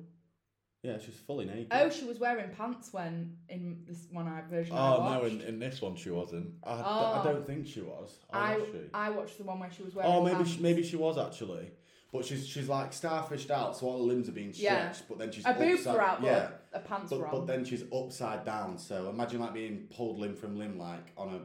[0.85, 1.67] Yeah, she's fully naked.
[1.71, 4.75] oh, she was wearing pants when in this one I version.
[4.75, 5.23] I Oh watched.
[5.23, 6.51] no, in, in this one she wasn't.
[6.63, 7.21] I, Oh.
[7.21, 8.19] I don't think she was.
[8.29, 8.79] Or I was she?
[8.93, 10.11] I watched the one where she was oh, wearing.
[10.13, 10.51] Oh, maybe pants.
[10.51, 11.71] she, maybe she was actually.
[12.13, 14.99] But she's she's like starfished out, so all her limbs are being stretched.
[15.01, 15.05] Yeah.
[15.09, 17.31] But then she's Her boobs upside, were out, but Yeah, her pants were but, on.
[17.31, 18.77] but then she's upside down.
[18.77, 21.39] So imagine like being pulled limb from limb, like on a.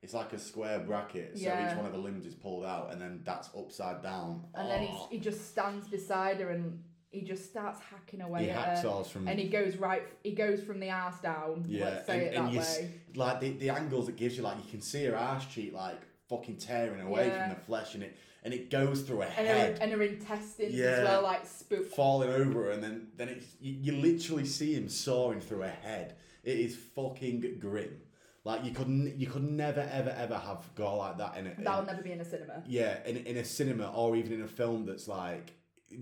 [0.00, 1.70] It's like a square bracket, so Yeah.
[1.70, 4.44] each one of the limbs is pulled out, and then that's upside down.
[4.54, 5.06] and then Oh.
[5.10, 8.82] he just stands beside her and he just starts hacking away he at her.
[8.88, 10.02] hacksaws from And he goes right.
[10.24, 11.64] He goes from the ass down.
[11.68, 12.90] Yeah, let's say and, it and you way.
[13.14, 16.00] like the, the angles it gives you, like you can see her ass cheek like
[16.28, 17.46] fucking tearing away Yeah.
[17.46, 20.02] from the flesh, and it and it goes through her And her, head, and her
[20.02, 20.86] intestines Yeah.
[20.86, 21.86] as well, like spook.
[21.86, 26.16] falling over, and then then it's you, you literally see him soaring through her head.
[26.42, 28.00] It is fucking grim.
[28.44, 31.54] Like you could n- you could never ever ever have gore like that in a
[31.62, 32.62] That'll in- never be in a cinema.
[32.66, 35.52] yeah in in a cinema or even in a film that's like.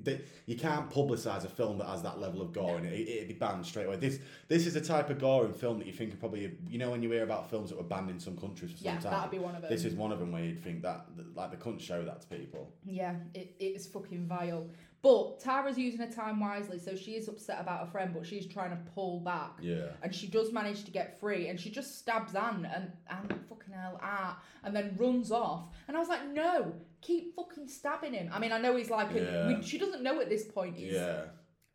[0.04, 2.92] That You can't publicise a film that has that level of gore in it.
[2.92, 3.08] it.
[3.08, 3.96] It'd be banned straight away.
[3.96, 6.78] This this is the type of gore in film that you think are probably you
[6.78, 9.00] know when you hear about films that were banned in some countries for some Yeah,
[9.00, 9.12] time.
[9.12, 9.70] that'd be one of them.
[9.70, 12.26] This is one of them where you'd think that, like they couldn't show that to
[12.28, 12.72] people.
[12.84, 14.66] Yeah, it, it is fucking vile.
[15.02, 18.46] But Tara's using her time wisely, so she is upset about her friend, but she's
[18.46, 19.52] trying to pull back.
[19.60, 19.86] Yeah.
[20.02, 23.72] And she does manage to get free, and she just stabs Anne and Anne fucking
[23.72, 25.68] hell ah, and then runs off.
[25.88, 28.28] And I was like, no, keep fucking stabbing him.
[28.30, 30.76] I mean, I know he's like, a, we, she doesn't know at this point.
[30.76, 31.22] He's, yeah.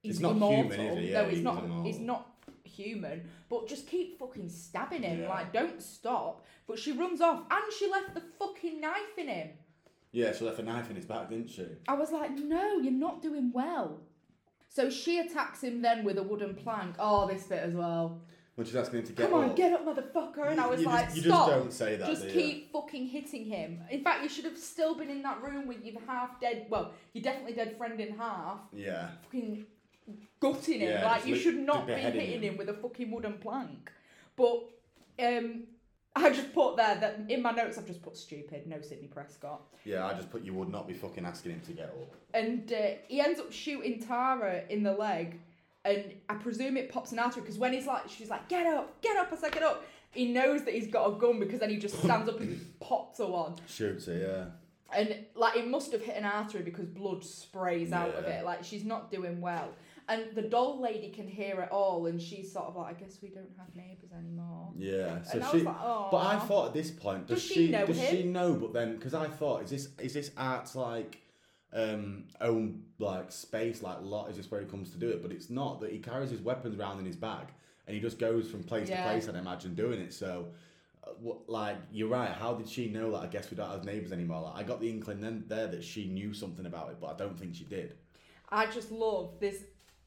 [0.03, 0.71] he's He's not immortal.
[0.71, 0.85] human, he?
[0.87, 1.63] no, Yeah, he's, he's not.
[1.63, 1.83] immortal.
[1.83, 2.29] He's not
[2.63, 3.27] human.
[3.49, 5.21] But just keep fucking stabbing him.
[5.21, 5.29] Yeah.
[5.29, 6.45] Like, don't stop.
[6.67, 9.49] But she runs off, and she left the fucking knife in him.
[10.15, 11.65] Yeah, she left a knife in his back, didn't she?
[11.89, 13.99] I was like, no, you're not doing well.
[14.69, 16.95] So she attacks him then with a wooden plank.
[16.99, 18.21] Oh, this bit as well.
[18.55, 19.55] When she's asking him to get Come on, up.
[19.57, 20.49] get up, motherfucker.
[20.51, 21.47] And I was you like, just, you stop.
[21.49, 22.07] just don't say that.
[22.07, 23.81] Just do keep fucking hitting him.
[23.91, 26.93] In fact, you should have still been in that room with your half dead, well,
[27.11, 29.09] your definitely dead friend in half, Yeah.
[29.23, 29.65] fucking
[30.39, 30.89] gutting him.
[30.91, 32.41] Yeah, like, you li- should not be hitting him.
[32.53, 33.91] him with a fucking wooden plank.
[34.37, 34.63] But,
[35.19, 35.63] um,
[36.25, 39.61] I just put there that in my notes I've just put stupid, no Sidney Prescott.
[39.83, 42.13] Yeah, I just put you would not be fucking asking him to get up.
[42.33, 42.75] and uh,
[43.07, 45.39] he ends up shooting Tara in the leg,
[45.83, 49.01] and I presume it pops an artery because when he's like, she's like, "Get up,
[49.01, 51.69] get up!" I said, "Get up." He knows that he's got a gun because then
[51.69, 54.97] he just stands up and pops her one, Shoots her, yeah.
[54.97, 58.45] and like it must have hit an artery because blood sprays out of it.
[58.45, 59.67] Like she's not doing well,
[60.07, 63.17] and the doll lady can hear it all, and she's sort of like, "I guess
[63.21, 65.21] we don't have neighbours anymore." Yeah.
[65.23, 65.57] So and I she.
[65.57, 68.15] was like, "Oh." But I thought at this point, does, Does she know does him?
[68.15, 68.53] she know?
[68.53, 71.21] But then, because I thought, is this is this art's like
[71.73, 74.29] um own like space, like lot?
[74.29, 75.21] Is this where he comes to do it?
[75.21, 75.81] But it's not.
[75.81, 77.47] That he carries his weapons around in his bag,
[77.87, 79.03] and he just goes from place Yeah.
[79.03, 79.27] to place.
[79.27, 80.13] I'd imagine doing it.
[80.13, 80.47] So,
[81.03, 82.29] uh, like you're right.
[82.29, 83.17] How did she know that?
[83.17, 84.41] I guess we don't have neighbours anymore.
[84.43, 87.15] Like, I got the inkling then there that she knew something about it, but I
[87.17, 87.95] don't think she did.
[88.49, 89.63] I just love this.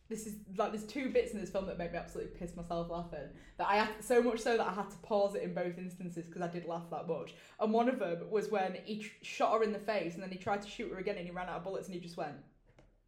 [0.09, 2.88] This is like there's two bits in this film that make me absolutely piss myself
[2.90, 3.29] laughing.
[3.59, 6.25] That I had so much so that I had to pause it in both instances
[6.25, 7.35] because I did laugh that much.
[7.61, 10.31] And one of them was when he tr- shot her in the face and then
[10.31, 12.16] he tried to shoot her again and he ran out of bullets and he just
[12.16, 12.37] went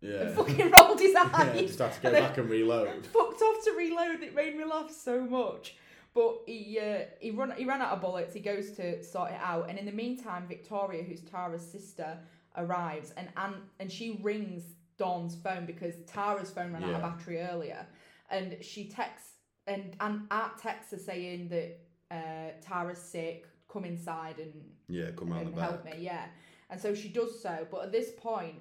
[0.03, 0.17] Yeah.
[0.23, 1.33] and fucking rolled his eyes.
[1.57, 3.07] yeah, just have to go And back and reload.
[3.13, 4.23] fucked off to reload.
[4.23, 5.77] It made me laugh so much.
[6.13, 8.35] But he uh, he run he ran out of bullets.
[8.35, 12.19] He goes to sort it out, and in the meantime, Victoria, who's Tara's sister,
[12.57, 14.65] arrives, and Anne, and she rings
[15.01, 17.87] Dawn's phone because Tara's phone ran out of battery earlier,
[18.31, 19.31] and she texts
[19.67, 21.71] and and Art texts her saying that
[22.11, 23.47] uh, Tara's sick.
[23.73, 24.53] Come inside and
[24.89, 25.71] Yeah, come and the back.
[25.71, 26.27] help me, yeah.
[26.71, 28.57] And so she does so, but at this point,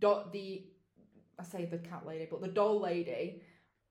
[0.00, 0.64] dot the
[1.38, 3.42] I say the cat lady, but the doll lady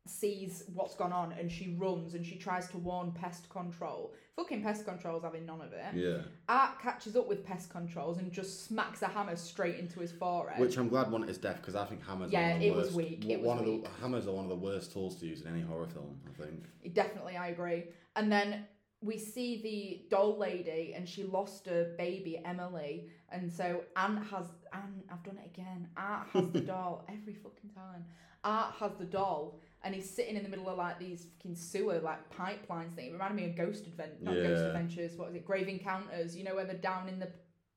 [0.10, 4.14] sees what's gone on and she runs and she tries to warn pest control.
[4.36, 5.96] Fucking pest control's having none of it.
[5.96, 6.18] Yeah.
[6.48, 10.60] Art catches up with pest controls and just smacks a hammer straight into his forehead.
[10.60, 12.32] Which I'm glad one is death because I think hammers.
[12.32, 13.84] Yeah, are one of the it was worst, weak, it was one of weak.
[13.84, 16.20] the hammers are one of the worst tools to use in any horror film.
[16.28, 16.94] I think.
[16.94, 17.86] Definitely, I agree.
[18.16, 18.66] And then
[19.02, 24.46] we see the doll lady, and she lost her baby Emily, and so Ant has
[24.74, 25.04] Ant.
[25.12, 25.88] I've done it again.
[25.98, 28.06] Art has the doll every fucking time.
[28.44, 32.00] Art has the doll, and he's sitting in the middle of like these fucking sewer
[32.00, 33.10] like pipelines thing.
[33.10, 34.68] It reminded me of Ghost Advent, not Ghost Yeah.
[34.68, 35.18] Adventures.
[35.18, 35.46] What is it?
[35.46, 36.36] Grave Encounters.
[36.36, 37.30] You know where they're down in the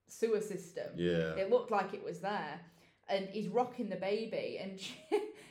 [0.09, 0.87] sewer system.
[0.97, 1.35] Yeah.
[1.37, 2.61] It looked like it was there.
[3.09, 4.95] And he's rocking the baby, and she,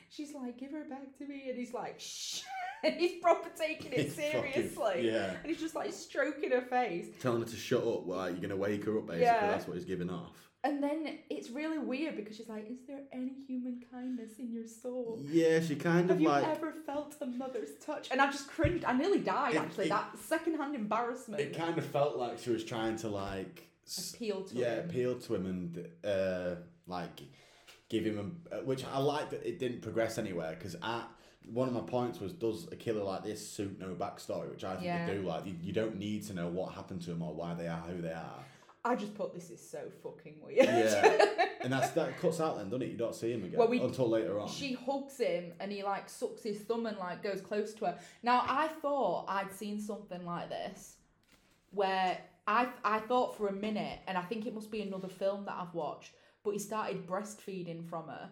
[0.10, 2.42] she's like, "Give her back to me," and he's like, "Shh,"
[2.86, 5.10] and he's proper taking it He's fucking- seriously.
[5.12, 5.34] yeah.
[5.44, 7.08] And he's just like stroking her face.
[7.20, 8.08] Telling her to shut up.
[8.08, 9.08] Like you're gonna wake her up.
[9.08, 9.48] Basically, Yeah.
[9.48, 10.49] that's what he's giving off.
[10.64, 14.68] And then it's really weird because she's like, "Is there any human kindness in your
[14.68, 15.18] soul?
[15.26, 16.46] Yeah, she kind Have of you like.
[16.48, 18.84] ever felt a mother's touch?" And I just cringed.
[18.84, 19.54] I nearly died.
[19.56, 23.08] It- actually, it- that secondhand embarrassment It kind of felt like she was trying to
[23.10, 23.70] like.
[24.14, 24.90] appealed to yeah, him.
[24.90, 26.56] appeal to him and uh,
[26.88, 27.22] like
[27.88, 31.08] give him a, uh, which I like that it didn't progress anywhere because at
[31.52, 34.74] one of my points was does a killer like this suit no backstory, which I
[34.74, 35.08] think Yeah.
[35.08, 35.22] they do.
[35.24, 37.80] Like you, you don't need to know what happened to them or why they are
[37.82, 38.44] who they are.
[38.86, 40.66] I just put this is so fucking weird.
[40.66, 41.26] Yeah,
[41.64, 42.92] and that's that cuts out then, doesn't it?
[42.92, 44.48] You don't see him again Well, we- until later on.
[44.48, 48.00] She hugs him and he like sucks his thumb and like goes close to her.
[48.24, 50.96] Now I thought I'd seen something like this
[51.72, 55.46] where I I thought for a minute, and I think it must be another film
[55.46, 56.12] that I've watched,
[56.44, 58.30] but he started breastfeeding from her.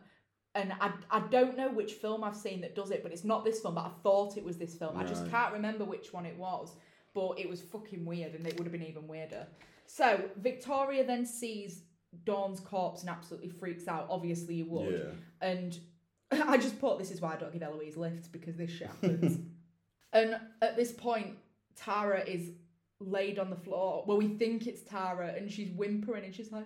[0.56, 3.46] And I, I don't know which film I've seen that does it, but it's not
[3.46, 4.98] this film, but I thought it was this film.
[4.98, 6.74] I just can't remember which one it was,
[7.14, 9.46] but it was fucking weird and it would have been even weirder.
[9.88, 11.82] So Victoria then sees
[12.26, 14.08] Dawn's corpse and absolutely freaks out.
[14.10, 14.94] Obviously, you would.
[14.94, 15.80] yeah, And
[16.32, 19.40] I just thought this is why I don't give Eloise lifts because this shit happens.
[20.14, 21.38] and at this point,
[21.76, 22.52] Tara is
[23.00, 24.04] laid on the floor.
[24.08, 26.66] Well, we think it's Tara, and she's whimpering, and she's like,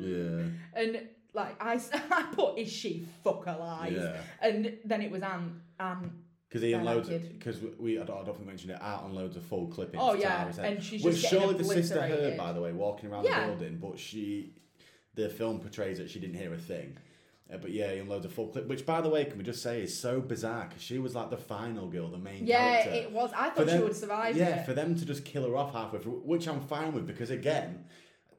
[0.00, 1.80] yeah, and like I,
[2.10, 3.92] I put, is she fuck alive?
[3.92, 4.16] yeah.
[4.40, 5.60] And then it was Anne.
[5.78, 6.12] Anne.
[6.52, 7.38] Because he unloads kid.
[7.38, 8.78] because we I don't, I don't think we mentioned it.
[8.82, 9.94] Art unloads a full clip.
[9.98, 10.72] Oh, into yeah, Tara's head.
[10.74, 13.40] and she's Which just getting surely the sister heard, by the way, walking around Yeah.
[13.40, 14.52] the building, but she,
[15.14, 16.98] the film portrays that she didn't hear a thing.
[17.50, 19.62] Uh, but yeah, he unloads a full clip, which by the way, can we just
[19.62, 22.90] say is so bizarre because she was like the final girl, the main Yeah, character.
[23.00, 23.30] it was.
[23.34, 24.66] I thought she would survive Yeah, it.
[24.66, 27.86] for them to just kill her off halfway through, which I'm fine with because again,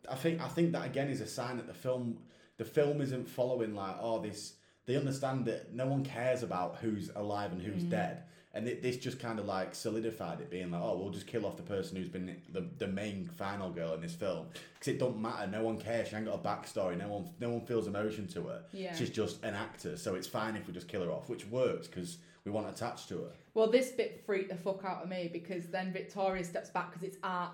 [0.10, 2.20] I think I think that again is a sign that the film
[2.58, 4.54] the film isn't following like oh this
[4.86, 7.66] they understand that no one cares about who's alive and Mm.
[7.74, 8.24] who's dead.
[8.56, 11.44] And it, this just kind of like solidified it, being like, oh, we'll just kill
[11.48, 15.00] off the person who's been the, the main final girl in this film, because it
[15.00, 15.48] don't matter.
[15.48, 16.10] No one cares.
[16.10, 16.96] She ain't got a backstory.
[16.96, 18.64] No one no one feels emotion to her.
[18.72, 18.94] Yeah.
[18.96, 21.88] She's just an actor, so it's fine if we just kill her off, which works
[21.88, 23.32] because we want attached to her.
[23.56, 27.08] Well, this bit freaked the fuck out of me because then Victoria steps back because
[27.08, 27.54] it's art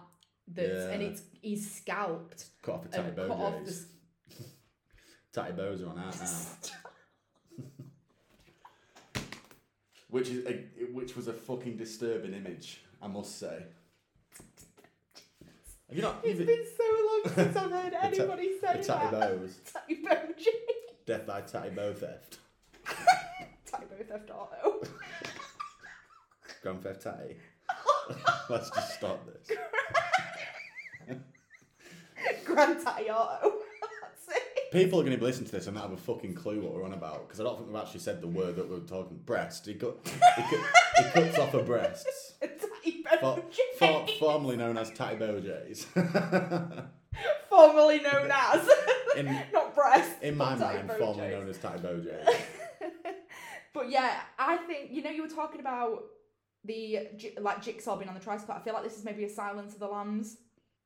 [0.50, 0.90] that's Yeah.
[0.90, 3.86] and it's he's scalped Cut off a tatty and bow cut off the
[5.32, 6.28] Tatty bows are on out now.
[10.10, 10.54] which is a,
[10.94, 13.64] which was a fucking disturbing image, I must say.
[15.88, 16.20] Have you not?
[16.24, 19.40] It's you've- been so long since I've heard ta- anybody say the tatty that.
[19.40, 20.52] bows, Tatty bow G.
[21.06, 22.38] death by tatty bow theft,
[23.66, 24.82] Tatty bow theft auto.
[26.62, 27.38] grand theft tatty.
[28.50, 29.58] Let's just stop this.
[32.46, 33.59] Grand tatty auto.
[34.72, 36.74] People are going to be listening to this and not have a fucking clue what
[36.74, 39.18] we're on about because I don't think we've actually said the word that we're talking.
[39.18, 39.66] Breast.
[39.66, 40.66] He, cut, he, cut,
[40.98, 42.34] he cuts off her breasts.
[42.42, 43.44] Tatty For,
[43.78, 45.86] for, formerly known as Tatty Bojays.
[47.50, 48.70] Formerly known as.
[49.18, 50.22] In- Not breast.
[50.22, 52.36] In my mind, formerly known as Tatty Bojays.
[53.74, 56.04] but yeah, I think you know you were talking about
[56.64, 57.08] the
[57.40, 58.56] like jigsaw being on the tricycle.
[58.56, 60.38] I feel like this is maybe a Silence of the Lambs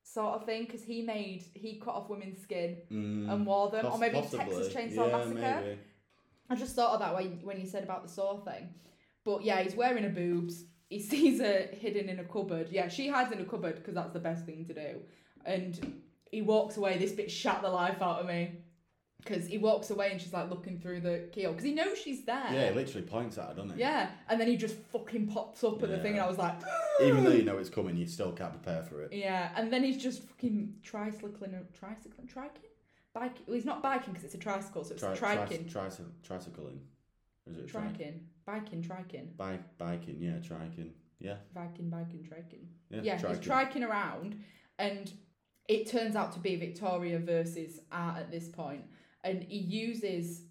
[0.03, 3.85] sort of thing because he made he cut off women's skin Mm, and wore them,
[3.85, 4.45] or maybe possibly.
[4.45, 5.61] Texas Chainsaw yeah, Massacre.
[5.65, 5.79] Maybe.
[6.49, 8.69] I just thought of that when when you said about the saw thing.
[9.23, 10.65] But yeah, he's wearing a boobs.
[10.89, 12.67] He sees her hidden in a cupboard.
[12.69, 14.99] Yeah, she hides in a cupboard because that's the best thing to do.
[15.45, 15.95] And
[16.31, 16.97] he walks away.
[16.97, 18.59] This bit shut the life out of me.
[19.23, 21.53] Because he walks away and she's like looking through the keyhole.
[21.53, 22.43] Because he knows she's there.
[22.51, 23.79] Yeah, he literally points at her, doesn't he?
[23.79, 26.55] Yeah, and then he just fucking pops up at the thing, and I was like,
[27.01, 29.13] Even though you know it's coming, you still can't prepare for it.
[29.13, 29.51] yeah.
[29.55, 32.69] And then he's just fucking tricycling, tricycling, triking,
[33.13, 33.37] bike.
[33.47, 36.79] Well, he's not biking because it's a tricycle, so it's Tri- triking, tri- tricy- tricycling.
[37.47, 40.91] Is it tri- triking, biking, triking, Bike, biking, yeah, triking.
[41.19, 42.65] Yeah, biking, biking, triking.
[42.89, 43.37] yeah, Yeah, triking.
[43.37, 44.41] he's triking around,
[44.79, 45.11] and
[45.69, 48.83] it turns out to be Victoria versus Art at this point,
[49.23, 50.43] and he uses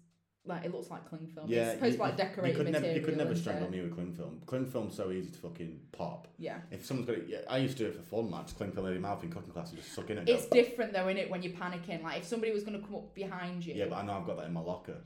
[0.45, 1.47] like it looks like cling film.
[1.47, 2.99] Yeah, it's supposed you, to like decorate you could never, material.
[2.99, 4.41] you could never strangle me with cling film.
[4.45, 6.27] Cling film's so easy to fucking pop.
[6.37, 6.57] Yeah.
[6.69, 8.43] If someone's got it, yeah, I used to do it for fun, man.
[8.43, 10.23] Just cling film in your mouth in cooking class and just suck in go.
[10.27, 12.03] It's different though, innit, when you're panicking.
[12.03, 13.73] Like if somebody was gonna come up behind you.
[13.73, 14.97] Yeah, but I know I've got that in my locker.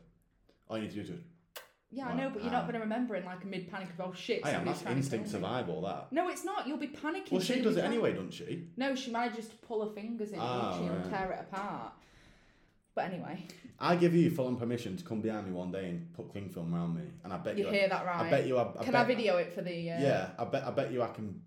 [0.70, 1.22] All you need to do is just,
[1.92, 4.02] Yeah, I know, but you're not um, gonna remember in like a mid panic of
[4.02, 4.44] oh shit.
[4.44, 4.66] I am.
[4.66, 5.82] That's instinct survival.
[5.82, 6.12] That.
[6.12, 6.68] No, it's not.
[6.68, 7.32] You'll be panicking.
[7.32, 8.70] Well, she does it anyway, doesn't she?
[8.76, 11.10] No, she manages to pull her fingers in, Ah, she, and right.
[11.12, 11.94] tear it apart.
[12.98, 13.44] But anyway,
[13.80, 16.50] I give you full on permission to come behind me one day and put cling
[16.50, 17.72] film around me, and I bet you you.
[17.72, 18.26] hear that right?
[18.26, 18.58] I bet you.
[18.58, 19.92] I, I Can bet, I video it for the?
[19.92, 20.02] Uh...
[20.02, 20.66] Yeah, I bet.
[20.66, 21.04] I bet you.
[21.04, 21.40] I can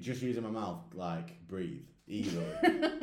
[0.00, 2.46] just using my mouth like breathe easily.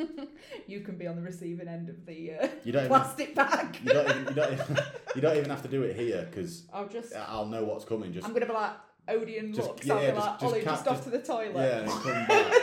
[0.66, 2.88] you can be on the receiving end of the uh, You don't even.
[2.88, 3.78] plastic bag.
[3.84, 4.26] You don't even.
[4.26, 4.78] You don't even,
[5.14, 7.14] you don't even have to do it here because I'll just.
[7.14, 8.12] I'll know what's coming.
[8.12, 8.72] Just I'm gonna be like
[9.06, 9.86] Odeon Just- looks.
[9.86, 11.54] yeah, I'll be just- like just Ollie, cat- just off just- to the toilet.
[11.54, 12.52] yeah, and come back.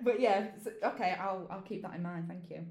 [0.00, 0.48] But yeah,
[0.84, 2.28] okay, I'll I'll keep that in mind.
[2.28, 2.66] Thank you.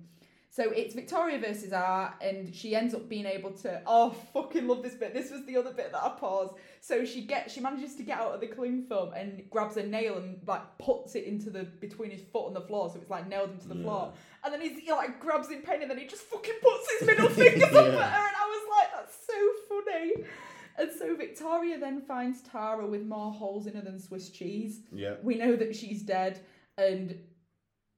[0.57, 3.79] So it's Victoria versus Art, and she ends up being able to.
[3.85, 5.13] Oh, fucking love this bit.
[5.13, 6.55] This was the other bit that I paused.
[6.81, 9.85] So she gets, she manages to get out of the cling film and grabs a
[9.85, 13.11] nail and like puts it into the between his foot and the floor, so it's
[13.11, 13.83] like nailed into the Yeah.
[13.83, 14.13] floor.
[14.43, 17.07] And then he's he like grabs in pain, and then he just fucking puts his
[17.07, 19.39] middle fingers up at her, and I was like, that's so
[19.69, 20.13] funny.
[20.79, 25.17] And so Victoria then finds Tara with more holes in her than Swiss cheese Yeah.
[25.21, 26.39] we know that she's dead
[26.79, 27.15] and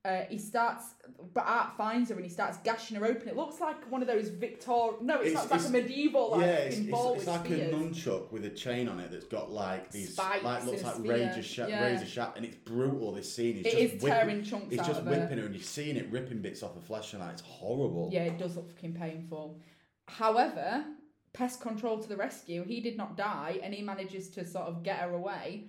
[0.06, 0.86] uh, he starts
[1.34, 4.08] but art finds her and he starts gashing her open it looks like one of
[4.08, 7.46] those victor no it's, It's- not like a medieval like yeah, it's, it's, it's like
[7.46, 7.74] spears.
[7.74, 10.96] a nunchuck with a chain on it that's got like these Spikes like looks like
[11.00, 11.84] razor sharp, yeah.
[11.84, 13.12] razor sharp, and it's brutal.
[13.12, 15.12] This scene, It it's is just whipping, tearing chunks it's out just of her.
[15.12, 18.10] whipping her, and you're seeing it ripping bits off her flesh, and like, it's horrible.
[18.14, 19.60] yeah it does look fucking painful
[20.08, 20.86] however
[21.34, 24.82] pest control to the rescue he did not die and he manages to sort of
[24.82, 25.66] get her away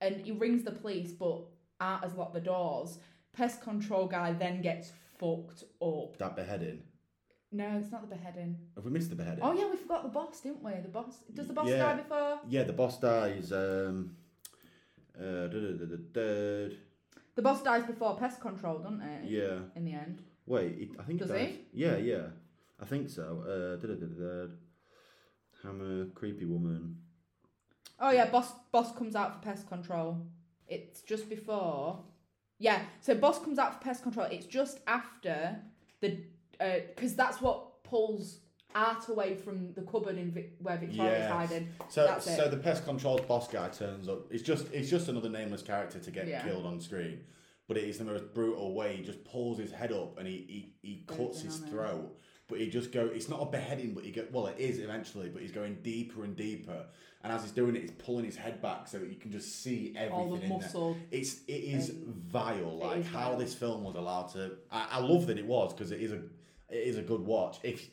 [0.00, 1.42] and he rings the police but
[1.80, 2.98] art has locked the doors
[3.32, 6.82] pest control guy then gets fucked up That beheading.
[7.50, 9.42] no it's not the beheading Have we missed the beheading?
[9.42, 10.72] Oh yeah, we forgot the boss, didn't we?
[10.82, 11.14] The boss.
[11.34, 11.78] Does the boss Yeah.
[11.78, 12.40] die before?
[12.48, 13.52] Yeah, the boss dies.
[13.52, 14.16] Um,
[15.18, 15.48] uh.
[17.34, 19.30] The boss dies before pest control, doesn't it?
[19.30, 19.58] Yeah.
[19.76, 20.22] In the end.
[20.46, 21.54] Wait, he, I think Does dies.
[21.72, 22.26] Yeah, yeah.
[22.80, 23.44] I think so.
[23.46, 24.48] Uh.
[25.62, 26.96] Hammer, creepy woman.
[28.00, 28.52] Oh yeah, boss.
[28.72, 30.26] Boss comes out for pest control.
[30.66, 32.00] It's just before.
[32.58, 34.26] Yeah, so boss comes out for pest control.
[34.30, 35.56] It's just after
[36.00, 36.18] the,
[36.60, 38.38] uh, because that's what pulls
[38.74, 41.32] Art away from the cupboard in Vic- where Victoria's Yeah.
[41.32, 41.68] hiding.
[41.90, 42.36] So, That's it.
[42.36, 44.32] so the pest control boss guy turns up.
[44.32, 46.42] It's just, it's just another nameless character to get Yeah.
[46.42, 47.24] killed on screen.
[47.68, 48.96] But it is the most brutal way.
[48.96, 52.16] He just pulls his head up and he, he, he cuts his throat.
[52.16, 52.18] it.
[52.52, 53.06] But he just go.
[53.06, 54.26] It's not a beheading, but he go.
[54.30, 56.84] Well, it is eventually, but he's going deeper and deeper.
[57.24, 59.62] And as he's doing it, he's pulling his head back so that you can just
[59.62, 60.96] see everything All the muscle.
[61.10, 63.38] It's it is vile, like is how vile.
[63.38, 64.52] this film was allowed to.
[64.70, 66.16] I, I love that it was because it is a
[66.68, 67.58] it is a good watch.
[67.62, 67.88] If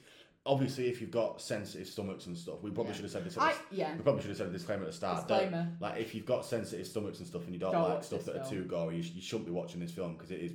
[0.45, 2.95] obviously if you've got sensitive stomachs and stuff, we probably Yeah.
[2.95, 3.37] should have said this.
[3.37, 3.95] At I the, yeah.
[3.95, 5.27] we probably should have said a disclaimer at the start.
[5.27, 5.69] Disclaimer.
[5.79, 8.35] like if you've got sensitive stomachs and stuff and you don't, Don't like stuff that
[8.37, 10.53] are too gory, you, sh- you shouldn't be watching this film because it is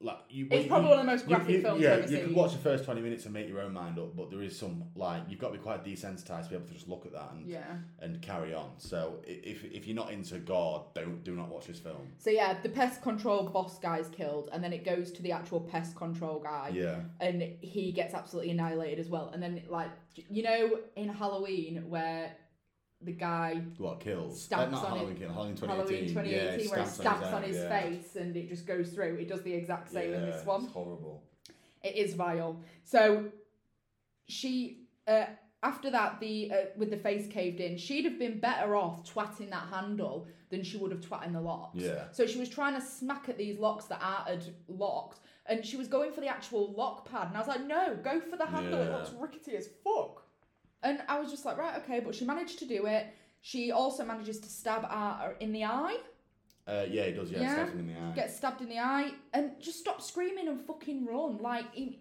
[0.00, 0.46] like you.
[0.50, 2.26] It's you- probably one of the most graphic you- films yeah, I've ever you seen.
[2.26, 4.56] can watch the first twenty minutes and make your own mind up, but there is
[4.56, 7.12] some like you've got to be quite desensitized to be able to just look at
[7.12, 7.64] that and Yeah.
[7.98, 8.70] and carry on.
[8.78, 12.12] So if if you're not into gore, don't do not watch this film.
[12.18, 15.60] So yeah, the pest control boss guy's killed, and then it goes to the actual
[15.60, 19.30] pest control guy, Yeah, and he gets absolutely annihilated as well.
[19.32, 19.90] And then like
[20.30, 22.36] you know in Halloween where
[23.02, 24.42] the guy what kills?
[24.42, 25.16] Stamps not on Halloween.
[25.16, 26.14] Kill, Halloween 2018.
[26.14, 27.80] Halloween 2018 yeah, where it stamps on his yeah.
[27.80, 29.16] face and it just goes through.
[29.16, 30.64] It does the exact same in this one.
[30.64, 31.22] It's horrible.
[31.82, 32.60] It is vile.
[32.84, 33.26] So
[34.26, 35.26] she uh,
[35.62, 39.50] after that the uh, with the face caved in, she'd have been better off twatting
[39.50, 41.78] that handle than she would have twatting the locks.
[41.78, 42.04] Yeah.
[42.12, 45.76] So she was trying to smack at these locks that Art had locked, and she
[45.76, 48.46] was going for the actual lock pad, and I was like, no, go for the
[48.46, 48.80] handle.
[48.80, 50.24] It looks rickety as fuck.
[50.82, 53.06] And I was just like, right, okay, but she managed to do it.
[53.40, 55.96] She also manages to stab Art in the eye,
[56.66, 57.30] Uh, yeah, he does.
[57.30, 57.52] Yeah, Yeah.
[57.54, 58.12] stabs him in the eye.
[58.14, 61.38] gets stabbed in the eye, and just stop screaming and fucking run.
[61.38, 61.98] Like, he,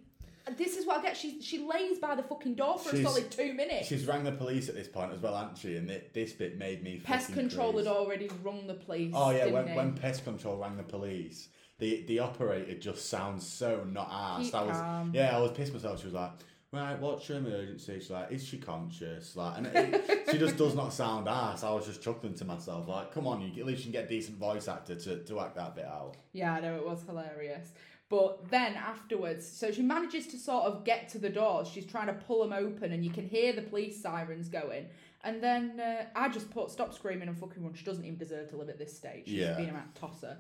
[0.58, 1.16] this is what I get.
[1.16, 3.88] She she lays by the fucking door for She's- a solid two minutes.
[3.88, 5.78] She's rang the police at this point as well, hasn't she?
[5.78, 7.00] And thi- this bit made me.
[7.00, 7.88] Pest fucking control crazy.
[7.88, 9.14] had already rung the police.
[9.16, 9.76] Oh yeah, didn't when, he?
[9.76, 11.48] when pest control rang the police,
[11.80, 14.44] the the operator just sounds so not arsed.
[14.46, 15.12] Keep I was calm.
[15.14, 16.00] yeah, I was pissed myself.
[16.00, 16.32] She was like,
[16.74, 18.00] right, what's your emergency?
[18.00, 19.36] She's like, is she conscious?
[19.36, 21.64] Like, and it, she just does not sound ass.
[21.64, 24.06] I was just chuckling to myself, like, come on, you at least you can get
[24.06, 26.16] a decent voice actor to, to act that bit out.
[26.34, 27.70] Yeah, I know it was hilarious.
[28.10, 31.68] But then afterwards, so she manages to sort of get to the doors.
[31.68, 34.86] She's trying to pull them open, and you can hear the police sirens going.
[35.26, 37.74] And then uh, I just put stop screaming and fucking run.
[37.74, 39.24] She doesn't even deserve to live at this stage.
[39.26, 39.58] She's Yeah.
[39.58, 40.38] being a tosser.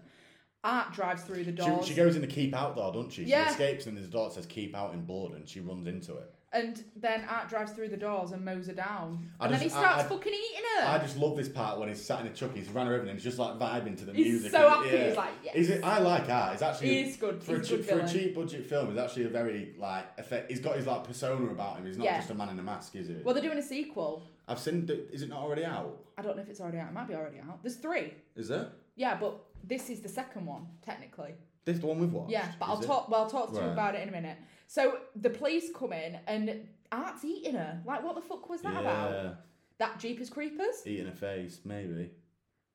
[0.63, 1.85] Art drives through the She, doors.
[1.87, 3.23] she goes in the keep out door, doesn't she?
[3.23, 3.45] Yeah.
[3.45, 5.87] She escapes and there's a door that says keep out in blood and she runs
[5.87, 6.33] into it.
[6.53, 9.29] And then Art drives through the doors and mows her down.
[9.39, 10.87] I and then he starts I- I- fucking eating her.
[10.87, 13.09] I just love this part when he's sat in a chuck, he's run over and
[13.11, 14.51] he's just like vibing to the He's music.
[14.51, 15.55] so happy, he's like, yes.
[15.55, 16.53] Is it, I like art.
[16.53, 18.89] It's actually He is good, for, he's a, good for a cheap budget film.
[18.89, 20.49] It's actually a very like effect.
[20.49, 21.85] He's got his like persona about him.
[21.85, 22.17] He's not Yeah.
[22.17, 23.15] just a man in a mask, is he?
[23.23, 24.23] well, they're doing a sequel.
[24.47, 24.85] I've seen.
[24.85, 25.97] The, is it not already out?
[26.17, 26.87] I don't know if it's already out.
[26.89, 27.61] It might be already out.
[27.61, 28.13] There's three.
[28.37, 28.67] Is it?
[28.95, 31.35] Yeah, but this is the second one, technically.
[31.65, 32.31] This the one we've watched.
[32.31, 32.85] Yeah, but I'll it?
[32.85, 33.09] talk.
[33.09, 34.37] Well, I'll talk to you about it in a minute.
[34.67, 37.81] So the police come in and Art's eating her.
[37.85, 39.35] Like, what the fuck was that yeah, about?
[39.79, 40.85] That Jeepers Creepers?
[40.85, 42.09] eating a face, maybe,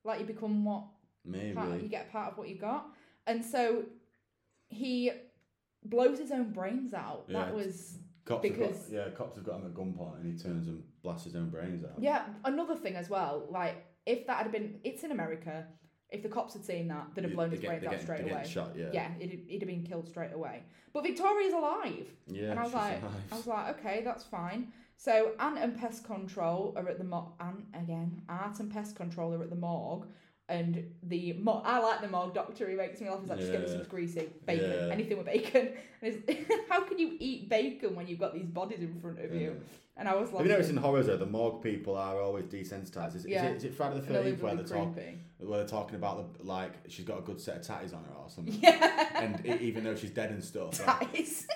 [0.03, 0.83] Like, you become what?
[1.25, 1.53] maybe.
[1.53, 2.85] Part, you get part of what you got.
[3.27, 3.83] And so
[4.69, 5.11] he
[5.83, 7.25] blows his own brains out.
[7.27, 7.45] Yeah.
[7.45, 10.67] That was Cops because- got, yeah, cops have got him at gunpoint and he turns
[10.67, 11.93] and blasts his own brains out.
[11.99, 12.25] yeah.
[12.45, 13.47] Another thing as well.
[13.49, 15.65] Like, if that had been, it's in America.
[16.13, 18.21] If the cops had seen that, they'd have blown his get- brains out get- straight
[18.31, 18.43] away.
[18.47, 18.89] Shot, yeah.
[18.93, 20.63] Yeah, he'd, he'd have been killed straight away.
[20.93, 22.07] But Victoria's alive.
[22.27, 23.15] Yeah, and I was like, survives.
[23.31, 24.71] I was like, okay, that's fine.
[24.95, 28.21] So Ant and Pest Control are at the mo- Ant again.
[28.29, 30.07] Art and Pest Control are at the morgue,
[30.53, 32.69] and the mo- I like the morgue doctor.
[32.69, 33.21] He makes me laugh.
[33.21, 34.93] He's like, just give me some greasy bacon, Yeah.
[34.93, 35.69] anything with bacon.
[36.03, 39.33] And it's, how can you eat bacon when you've got these bodies in front of
[39.33, 39.41] you?
[39.51, 39.77] Yeah.
[39.95, 42.43] And I was like, Have you noticed in horrors though, the morgue people are always
[42.45, 43.15] desensitized?
[43.15, 43.45] Is, Yeah.
[43.45, 44.95] is, it, is it Friday the Thirteenth where they're, really talk,
[45.39, 48.15] where they're talking about the like she's got a good set of tatties on her
[48.21, 51.47] or something, Yeah, and e even though she's dead and stuff, like, that is.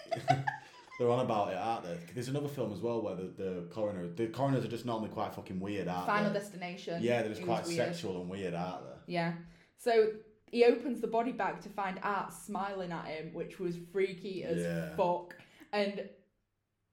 [1.00, 1.98] They're on about it, aren't they?
[2.14, 5.34] There's another film as well where the, the coroner, the coroners are just normally quite
[5.34, 6.12] fucking weird, aren't they?
[6.14, 6.39] Final they?
[6.39, 7.04] Destination.
[7.04, 9.14] Yeah, they're just quite sexual and weird, aren't they?
[9.14, 9.34] Yeah.
[9.78, 10.10] So
[10.52, 14.58] he opens the body bag to find Art smiling at him, which was freaky as
[14.58, 14.95] Yeah.
[14.95, 15.36] fuck.
[15.72, 16.10] And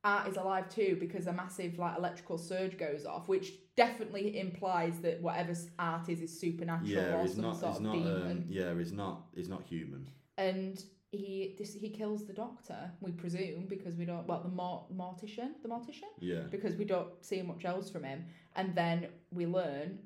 [0.03, 4.99] Art is alive too because a massive like electrical surge goes off, which definitely implies
[5.01, 7.57] that whatever Art is is supernatural Yeah, or some not.
[7.57, 7.93] sort of not.
[7.95, 8.23] demon.
[8.31, 9.23] Um, yeah, he's not.
[9.35, 10.09] He's not human.
[10.37, 10.83] And
[11.17, 15.69] he he kills the doctor, we presume, because we don't well the mor- mortician, the
[15.69, 16.43] mortician, Yeah.
[16.51, 18.27] because we don't see much else from him.
[18.57, 19.99] And then we learn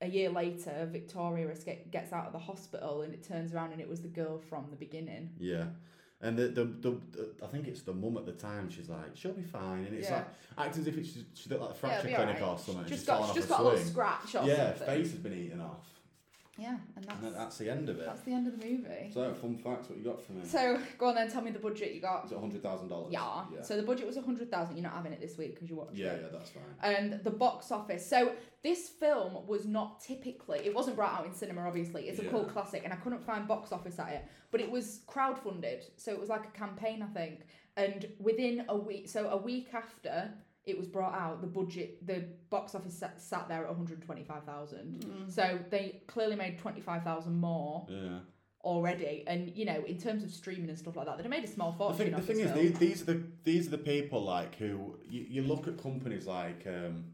[0.00, 3.80] a year later, Victoria esca- gets out of the hospital, and it turns around and
[3.80, 5.30] it was the girl from the beginning.
[5.38, 5.66] Yeah.
[6.24, 8.70] And the, the, the, the I think it's the mum at the time.
[8.70, 10.16] She's like, she'll be fine, and it's Yeah.
[10.16, 10.26] like
[10.58, 12.50] acting as if it's she's at like a fracture be clinic alright.
[12.52, 12.84] or something.
[12.86, 14.86] She's she's got, she's just got a little scratch Yeah, something.
[14.86, 15.88] face has been eaten off,
[16.62, 18.06] Yeah, and that's and that's the end of it.
[18.06, 19.10] that's the end of the movie.
[19.12, 19.88] So, fun facts.
[19.88, 20.42] What you got for me?
[20.44, 22.26] So go on then, tell me the budget you got.
[22.26, 23.12] Is it hundred thousand dollars?
[23.12, 23.42] Yeah.
[23.54, 23.62] Yeah.
[23.62, 24.76] So the budget was a hundred thousand.
[24.76, 26.22] You're not having it this week because you watched yeah, it.
[26.22, 26.62] yeah, that's fine.
[26.82, 28.06] and the box office.
[28.06, 28.32] So
[28.62, 32.08] this film was not typically it wasn't brought out in cinema obviously.
[32.08, 32.30] It's a Yeah.
[32.30, 35.82] cult classic and I couldn't find box office at it, but it was crowdfunded.
[35.96, 37.40] So it was like a campaign I think.
[37.76, 40.32] And within a week so a week after
[40.64, 45.26] it was brought out, the budget the box office sat, sat there at 125,000.
[45.28, 48.18] So they clearly made 25,000 more Yeah.
[48.64, 51.42] already and you know in terms of streaming and stuff like that they'd have made
[51.42, 53.78] a small The fortune thing, the thing is, these, these are the these are the
[53.78, 57.06] people like who you, you look at companies like um,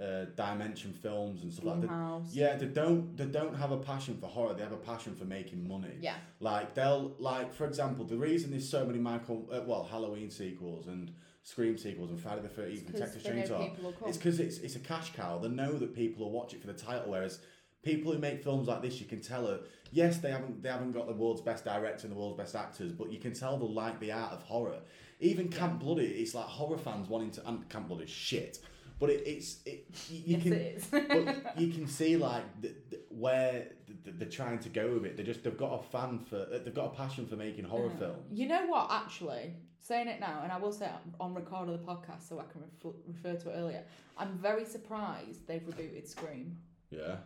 [0.00, 1.90] uh, Dimension Films and stuff like that.
[1.90, 2.28] Blumhouse.
[2.32, 4.54] Yeah, they don't they don't have a passion for horror.
[4.54, 5.96] They have a passion for making money.
[6.00, 6.14] Yeah.
[6.38, 10.86] Like they'll like for example, the reason there's so many Michael uh, well Halloween sequels
[10.86, 11.10] and
[11.48, 13.58] Scream sequels and Friday the Thirteenth and 'cause Texas Chainsaw.
[13.70, 14.08] people will come.
[14.08, 15.38] It's because it's it's a cash cow.
[15.38, 17.10] They know that people will watch it for the title.
[17.10, 17.40] Whereas
[17.82, 20.92] people who make films like this, you can tell are yes they haven't they haven't
[20.92, 23.66] got the world's best director and the world's best actors, but you can tell they
[23.66, 24.80] like the art of horror.
[25.20, 27.48] Even Camp Bloody, it's like horror fans wanting to.
[27.48, 28.58] And Camp Bloody shit,
[29.00, 30.84] but it, it's it you, yes, can it is.
[30.90, 33.68] but you can see like the, the, where
[34.04, 35.16] the, they're trying to go with it.
[35.16, 37.88] They just they've got a fan for uh, they've got a passion for making horror
[37.94, 37.98] Yeah.
[37.98, 38.26] films.
[38.38, 38.88] You know what?
[38.92, 42.38] Actually, saying it now, and I will say it on record of the podcast, so
[42.38, 43.82] I can ref- refer to it earlier.
[44.16, 46.56] I'm very surprised they've rebooted Scream
[46.90, 47.16] Yeah,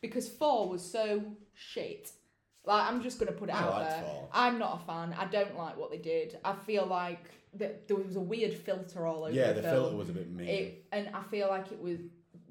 [0.00, 1.22] because four was so
[1.54, 2.10] shit.
[2.64, 4.02] Like I'm just gonna put it I out there.
[4.02, 4.28] four.
[4.32, 5.14] I'm not a fan.
[5.18, 6.38] I don't like what they did.
[6.44, 9.48] I feel like that there was a weird filter all over yeah.
[9.48, 9.74] the, The film.
[9.74, 10.48] filter was a bit mean.
[10.48, 11.98] It, and I feel like it was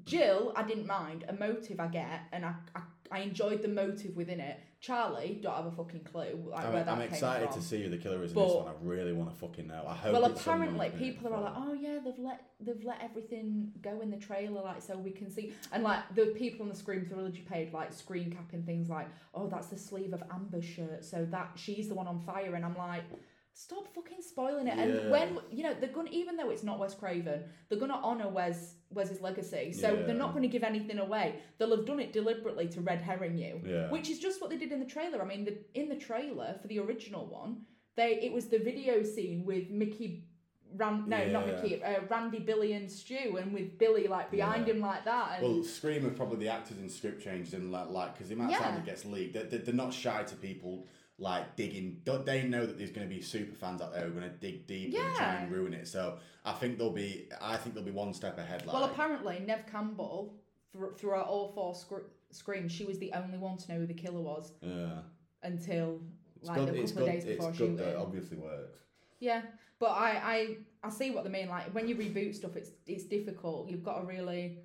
[0.04, 0.52] Jill.
[0.54, 2.80] I didn't mind a motive I get, and I, I
[3.10, 4.58] I enjoyed the motive within it.
[4.82, 7.60] Charlie, don't have a fucking clue like I'm, where that I'm came excited from.
[7.60, 8.66] to see who the killer is in But- this one.
[8.66, 9.84] I really want to fucking know.
[9.86, 10.12] I hope.
[10.12, 11.68] Well, it's someone apparently who's been in people are all like, before.
[11.70, 15.30] "Oh yeah, they've let they've let everything go in the trailer, like so we can
[15.30, 19.06] see." And like the people on the Scream trilogy page, like screen capping things like,
[19.34, 22.64] "Oh, that's the sleeve of Amber's shirt, so that she's the one on fire." And
[22.64, 23.04] I'm like,
[23.54, 24.82] "Stop fucking spoiling it!" Yeah.
[24.82, 28.28] And when you know they're gonna, even though it's not Wes Craven, they're gonna honor
[28.28, 30.02] Wes Wes's legacy, so Yeah.
[30.02, 31.36] they're not going to give anything away.
[31.56, 33.88] They'll have done it deliberately to red herring you, Yeah.
[33.90, 35.22] which is just what they did in the trailer.
[35.22, 37.64] I mean, the, in the trailer for the original one,
[37.96, 40.24] they it was the video scene with Mickey
[40.74, 41.52] Ran, no, not Yeah.
[41.62, 44.72] Mickey, uh, Randy, Billy, and Stu, and with Billy like behind Yeah.
[44.74, 45.40] him like that.
[45.42, 48.34] And Well, Scream are probably the actors in script changes and like like because the
[48.36, 48.80] amount of time Yeah.
[48.80, 50.86] it gets leaked, they're, they're not shy to people
[51.22, 52.00] like digging.
[52.04, 54.30] Don't they know that there's going to be super fans out there who are going
[54.30, 55.86] to dig deep and try and ruin it?
[55.88, 57.28] So I think they'll be.
[57.40, 58.66] I think they'll be one step ahead.
[58.66, 60.34] Like, well, apparently Neve Campbell,
[60.72, 61.74] thr- throughout all four
[62.30, 64.98] screams, she was the only one to know who the killer was yeah,
[65.44, 66.00] until
[66.40, 66.62] it's like good.
[66.64, 67.06] a couple It's of good.
[67.06, 67.76] days It's before good shooting.
[67.76, 68.78] that it obviously works.
[69.20, 69.42] Yeah,
[69.78, 71.48] but I, I I see what they mean.
[71.48, 73.70] Like when you reboot stuff, it's it's difficult.
[73.70, 74.58] You've got to really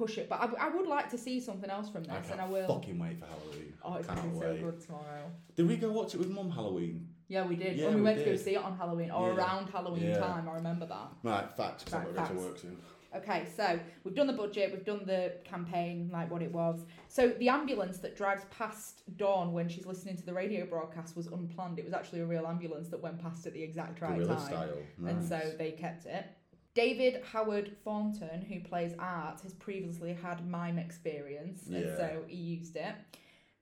[0.00, 0.28] push it.
[0.28, 2.46] But I, I would like to see something else from I this, can't and I
[2.48, 2.66] will.
[2.66, 3.74] fucking wait for Halloween.
[3.84, 5.24] Oh, it's gonna be so good tomorrow.
[5.56, 7.08] Did we go watch it with Mum Halloween?
[7.28, 7.76] Yeah, we did.
[7.76, 9.36] Yeah, when we, we went to go see it on Halloween or Yeah.
[9.36, 10.18] around Halloween Yeah.
[10.18, 11.08] time, I remember that.
[11.22, 11.84] Right, facts.
[11.84, 12.44] Because Right, I've got to facts.
[12.44, 12.76] work soon.
[13.14, 16.84] Okay, so we've done the budget, we've done the campaign, like what it was.
[17.08, 21.26] So the ambulance that drives past Dawn when she's listening to the radio broadcast was
[21.26, 21.78] unplanned.
[21.80, 24.38] It was actually a real ambulance that went past at the exact right time.
[24.38, 24.78] style.
[25.06, 26.24] and so they kept it.
[26.74, 32.76] David Howard Thornton, who plays Art, has previously had mime experience, and so he used
[32.76, 32.94] it.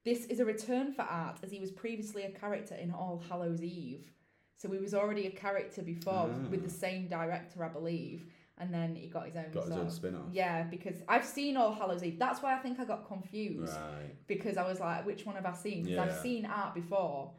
[0.05, 3.63] This is a return for Art, as he was previously a character in All Hallows
[3.63, 4.11] Eve.
[4.59, 6.49] So he was already a character before Ah.
[6.51, 8.27] with the same director, I believe,
[8.59, 9.51] and then he got his own.
[9.53, 10.27] got his own spin off.
[10.33, 12.19] Yeah, because I've seen All Hallows Eve.
[12.19, 14.27] That's why I think I got confused Right.
[14.27, 15.85] because I was like, which one have I seen?
[15.85, 17.33] Because I've seen art before.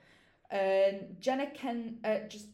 [0.51, 2.47] Um, Jenna Ken, uh, just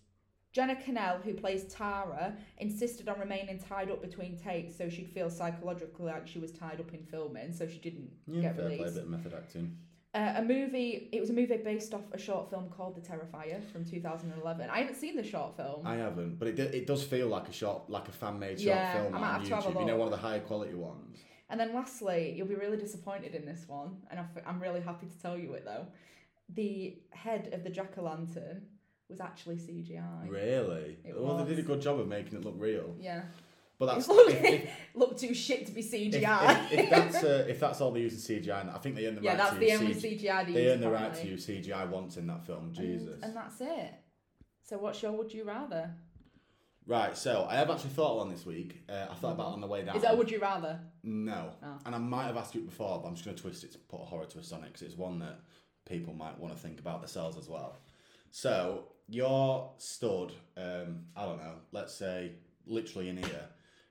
[0.55, 5.29] Jenna Kanell, who plays Tara, insisted on remaining tied up between takes, so she'd feel
[5.29, 8.77] psychologically like she was tied up in filming, so she didn't Yeah, get fair play,
[8.77, 8.95] released.
[8.95, 9.77] bit of method acting.
[10.13, 11.09] Uh, a movie.
[11.11, 14.69] It was a movie based off a short film called The Terrifier from 2011.
[14.69, 15.85] I haven't seen the short film.
[15.85, 18.57] I haven't, but it, do- it does feel like a short, like a fan made
[18.57, 19.77] short Yeah, film on YouTube.
[19.81, 21.17] You know, one of the higher quality ones.
[21.49, 25.19] And then lastly, you'll be really disappointed in this one, and I'm really happy to
[25.21, 25.85] tell you it though.
[26.47, 28.61] The head of the jack o' lantern
[29.09, 30.29] was actually CGI.
[30.29, 30.97] Really?
[31.03, 32.95] It well, they did a good job of making it look real.
[32.99, 33.23] Yeah.
[33.77, 36.71] But that's It looked, if, if, looked too shit to be CGI.
[36.71, 39.15] if, if that's uh, if that's all they use in CGI, I think they earn
[39.15, 40.45] the yeah, right that's to the use only CGI.
[40.45, 42.71] They, They earn the right to use CGI once in that film.
[42.73, 43.21] Jesus.
[43.21, 43.93] And, that's it.
[44.63, 45.91] So what's your would you rather?
[46.87, 47.17] Right.
[47.17, 48.83] So I have actually thought of one this week.
[48.87, 49.95] Uh, I thought about it on the way down.
[49.95, 50.79] Is that a would you rather?
[51.03, 51.51] No.
[51.61, 51.77] Oh.
[51.85, 53.73] And I might have asked you it before, but I'm just going to twist it
[53.73, 55.41] to put a horror twist on it because it's one that
[55.85, 57.77] people might want to think about themselves as well.
[58.31, 62.33] So you're stood, um, I don't know, let's say
[62.65, 63.45] literally in here.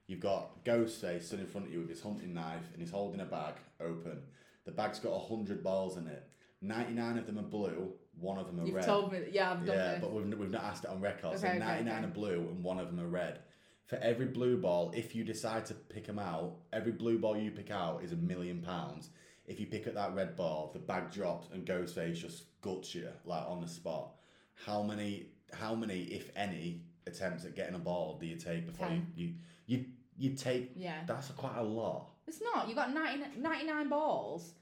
[0.07, 3.21] You've got Ghostface stood in front of you with his hunting knife and he's holding
[3.21, 4.19] a bag open.
[4.67, 6.29] The bag's got 100 balls in it.
[6.61, 8.85] 99 of them are blue, one of them are You've red.
[8.87, 9.21] told me.
[9.33, 10.01] Yeah, I've done Yeah, this.
[10.01, 11.39] but we've, we've not asked it on record.
[11.39, 12.05] so Okay, okay, 99 okay.
[12.05, 13.41] are blue and one of them are red.
[13.87, 17.51] For every blue ball, if you decide to pick them out, every blue ball you
[17.51, 19.11] pick out is a million pounds.
[19.47, 23.09] If you pick up that red ball, the bag drops and Ghostface just guts you
[23.27, 24.14] like on the spot.
[24.55, 25.27] How many?
[25.53, 29.07] How many, if any, attempts at getting a ball do you take before Ten.
[29.17, 29.35] you you
[29.67, 29.85] you
[30.17, 30.73] you take?
[30.77, 31.03] yeah.
[31.07, 32.11] That's quite a lot.
[32.27, 32.69] It's not.
[32.69, 34.53] You got 90, 99 balls.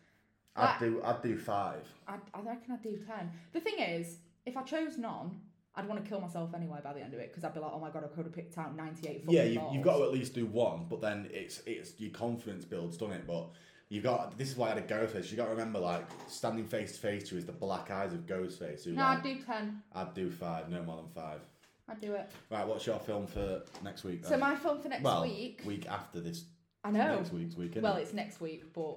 [0.57, 1.86] I'd do I'd do five.
[2.07, 3.30] I, I reckon I'd do 10.
[3.53, 5.40] The thing is, if I chose none,
[5.74, 7.70] I'd want to kill myself anyway by the end of it because I'd be like,
[7.72, 10.12] oh my god, I could have picked out 98 yeah, you, you've got to at
[10.12, 13.26] least do one, but then it's it's your confidence builds, doesn't it?
[13.26, 13.51] But
[13.93, 15.30] you've got this is why I had a Ghostface.
[15.30, 18.26] You got to remember, like standing face to face to is the black eyes of
[18.26, 18.84] Ghostface.
[18.84, 19.82] Who, No, like, I'd do 10.
[19.95, 21.40] I'd do five, no more than five.
[21.88, 22.30] I'd do it.
[22.51, 24.24] Right, what's your film for next week?
[24.24, 24.40] So then?
[24.40, 25.61] my film for next well, week.
[25.66, 26.45] week after this
[26.82, 27.16] I know.
[27.16, 27.72] next week's week.
[27.76, 28.01] Well, innit?
[28.03, 28.97] it's next week, but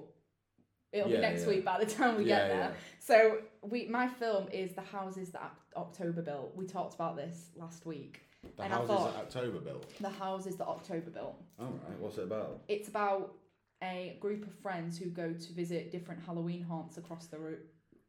[0.92, 1.48] it'll Yeah, be next yeah.
[1.48, 2.74] week by the time we Yeah, get there.
[3.00, 6.56] So we, my film is the houses that October built.
[6.56, 8.22] We talked about this last week.
[8.56, 9.92] the and I houses thought- that October built.
[10.00, 11.42] The houses that October built.
[11.60, 12.62] All right, what's it about?
[12.68, 13.34] It's about
[13.82, 17.58] a group of friends who go to visit different Halloween haunts across the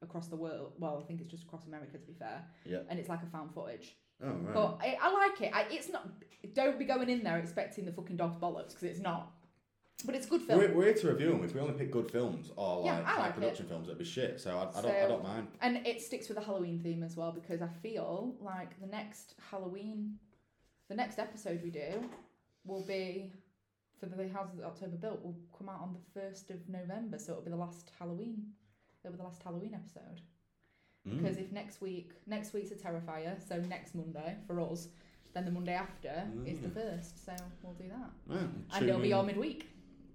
[0.02, 0.74] across the world.
[0.80, 2.44] Well, I think it's just across America to be fair.
[2.66, 2.80] Yeah.
[2.90, 3.96] And it's like a found footage.
[4.24, 4.54] Oh right.
[4.54, 5.52] But I, I like it.
[5.54, 6.08] I, it's not.
[6.54, 9.32] Don't be going in there expecting the fucking dog's bollocks because it's not.
[10.06, 10.60] But it's a good film.
[10.60, 11.44] we're, we're here to review them.
[11.44, 13.34] If we only pick good films or Yeah, like I high like it.
[13.36, 14.40] production films, it'd be shit.
[14.40, 15.48] So I, I don't I So- don't mind.
[15.62, 19.34] And it sticks with the Halloween theme as well because I feel like the next
[19.50, 20.18] Halloween,
[20.88, 22.08] the next episode we do
[22.64, 23.34] will be
[24.00, 27.18] for the Houses that October Built will come out on the 1st of November.
[27.20, 28.48] So it'll be the last Halloween.
[29.04, 30.22] It'll be the last Halloween episode.
[31.08, 31.18] Mm.
[31.22, 34.90] Because if next week, next week's a Terrifier, so next Monday for us,
[35.34, 36.74] then the Monday after is the Mm.
[36.74, 37.26] first.
[37.26, 38.40] So we'll do that.
[38.74, 39.14] And it'll be in.
[39.14, 39.68] all midweek.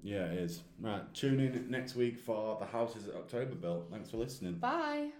[0.04, 0.62] Yeah, it is.
[0.80, 3.88] Right, tune in next week for the houses that October built.
[3.90, 4.54] Thanks for listening.
[4.54, 5.10] Bye.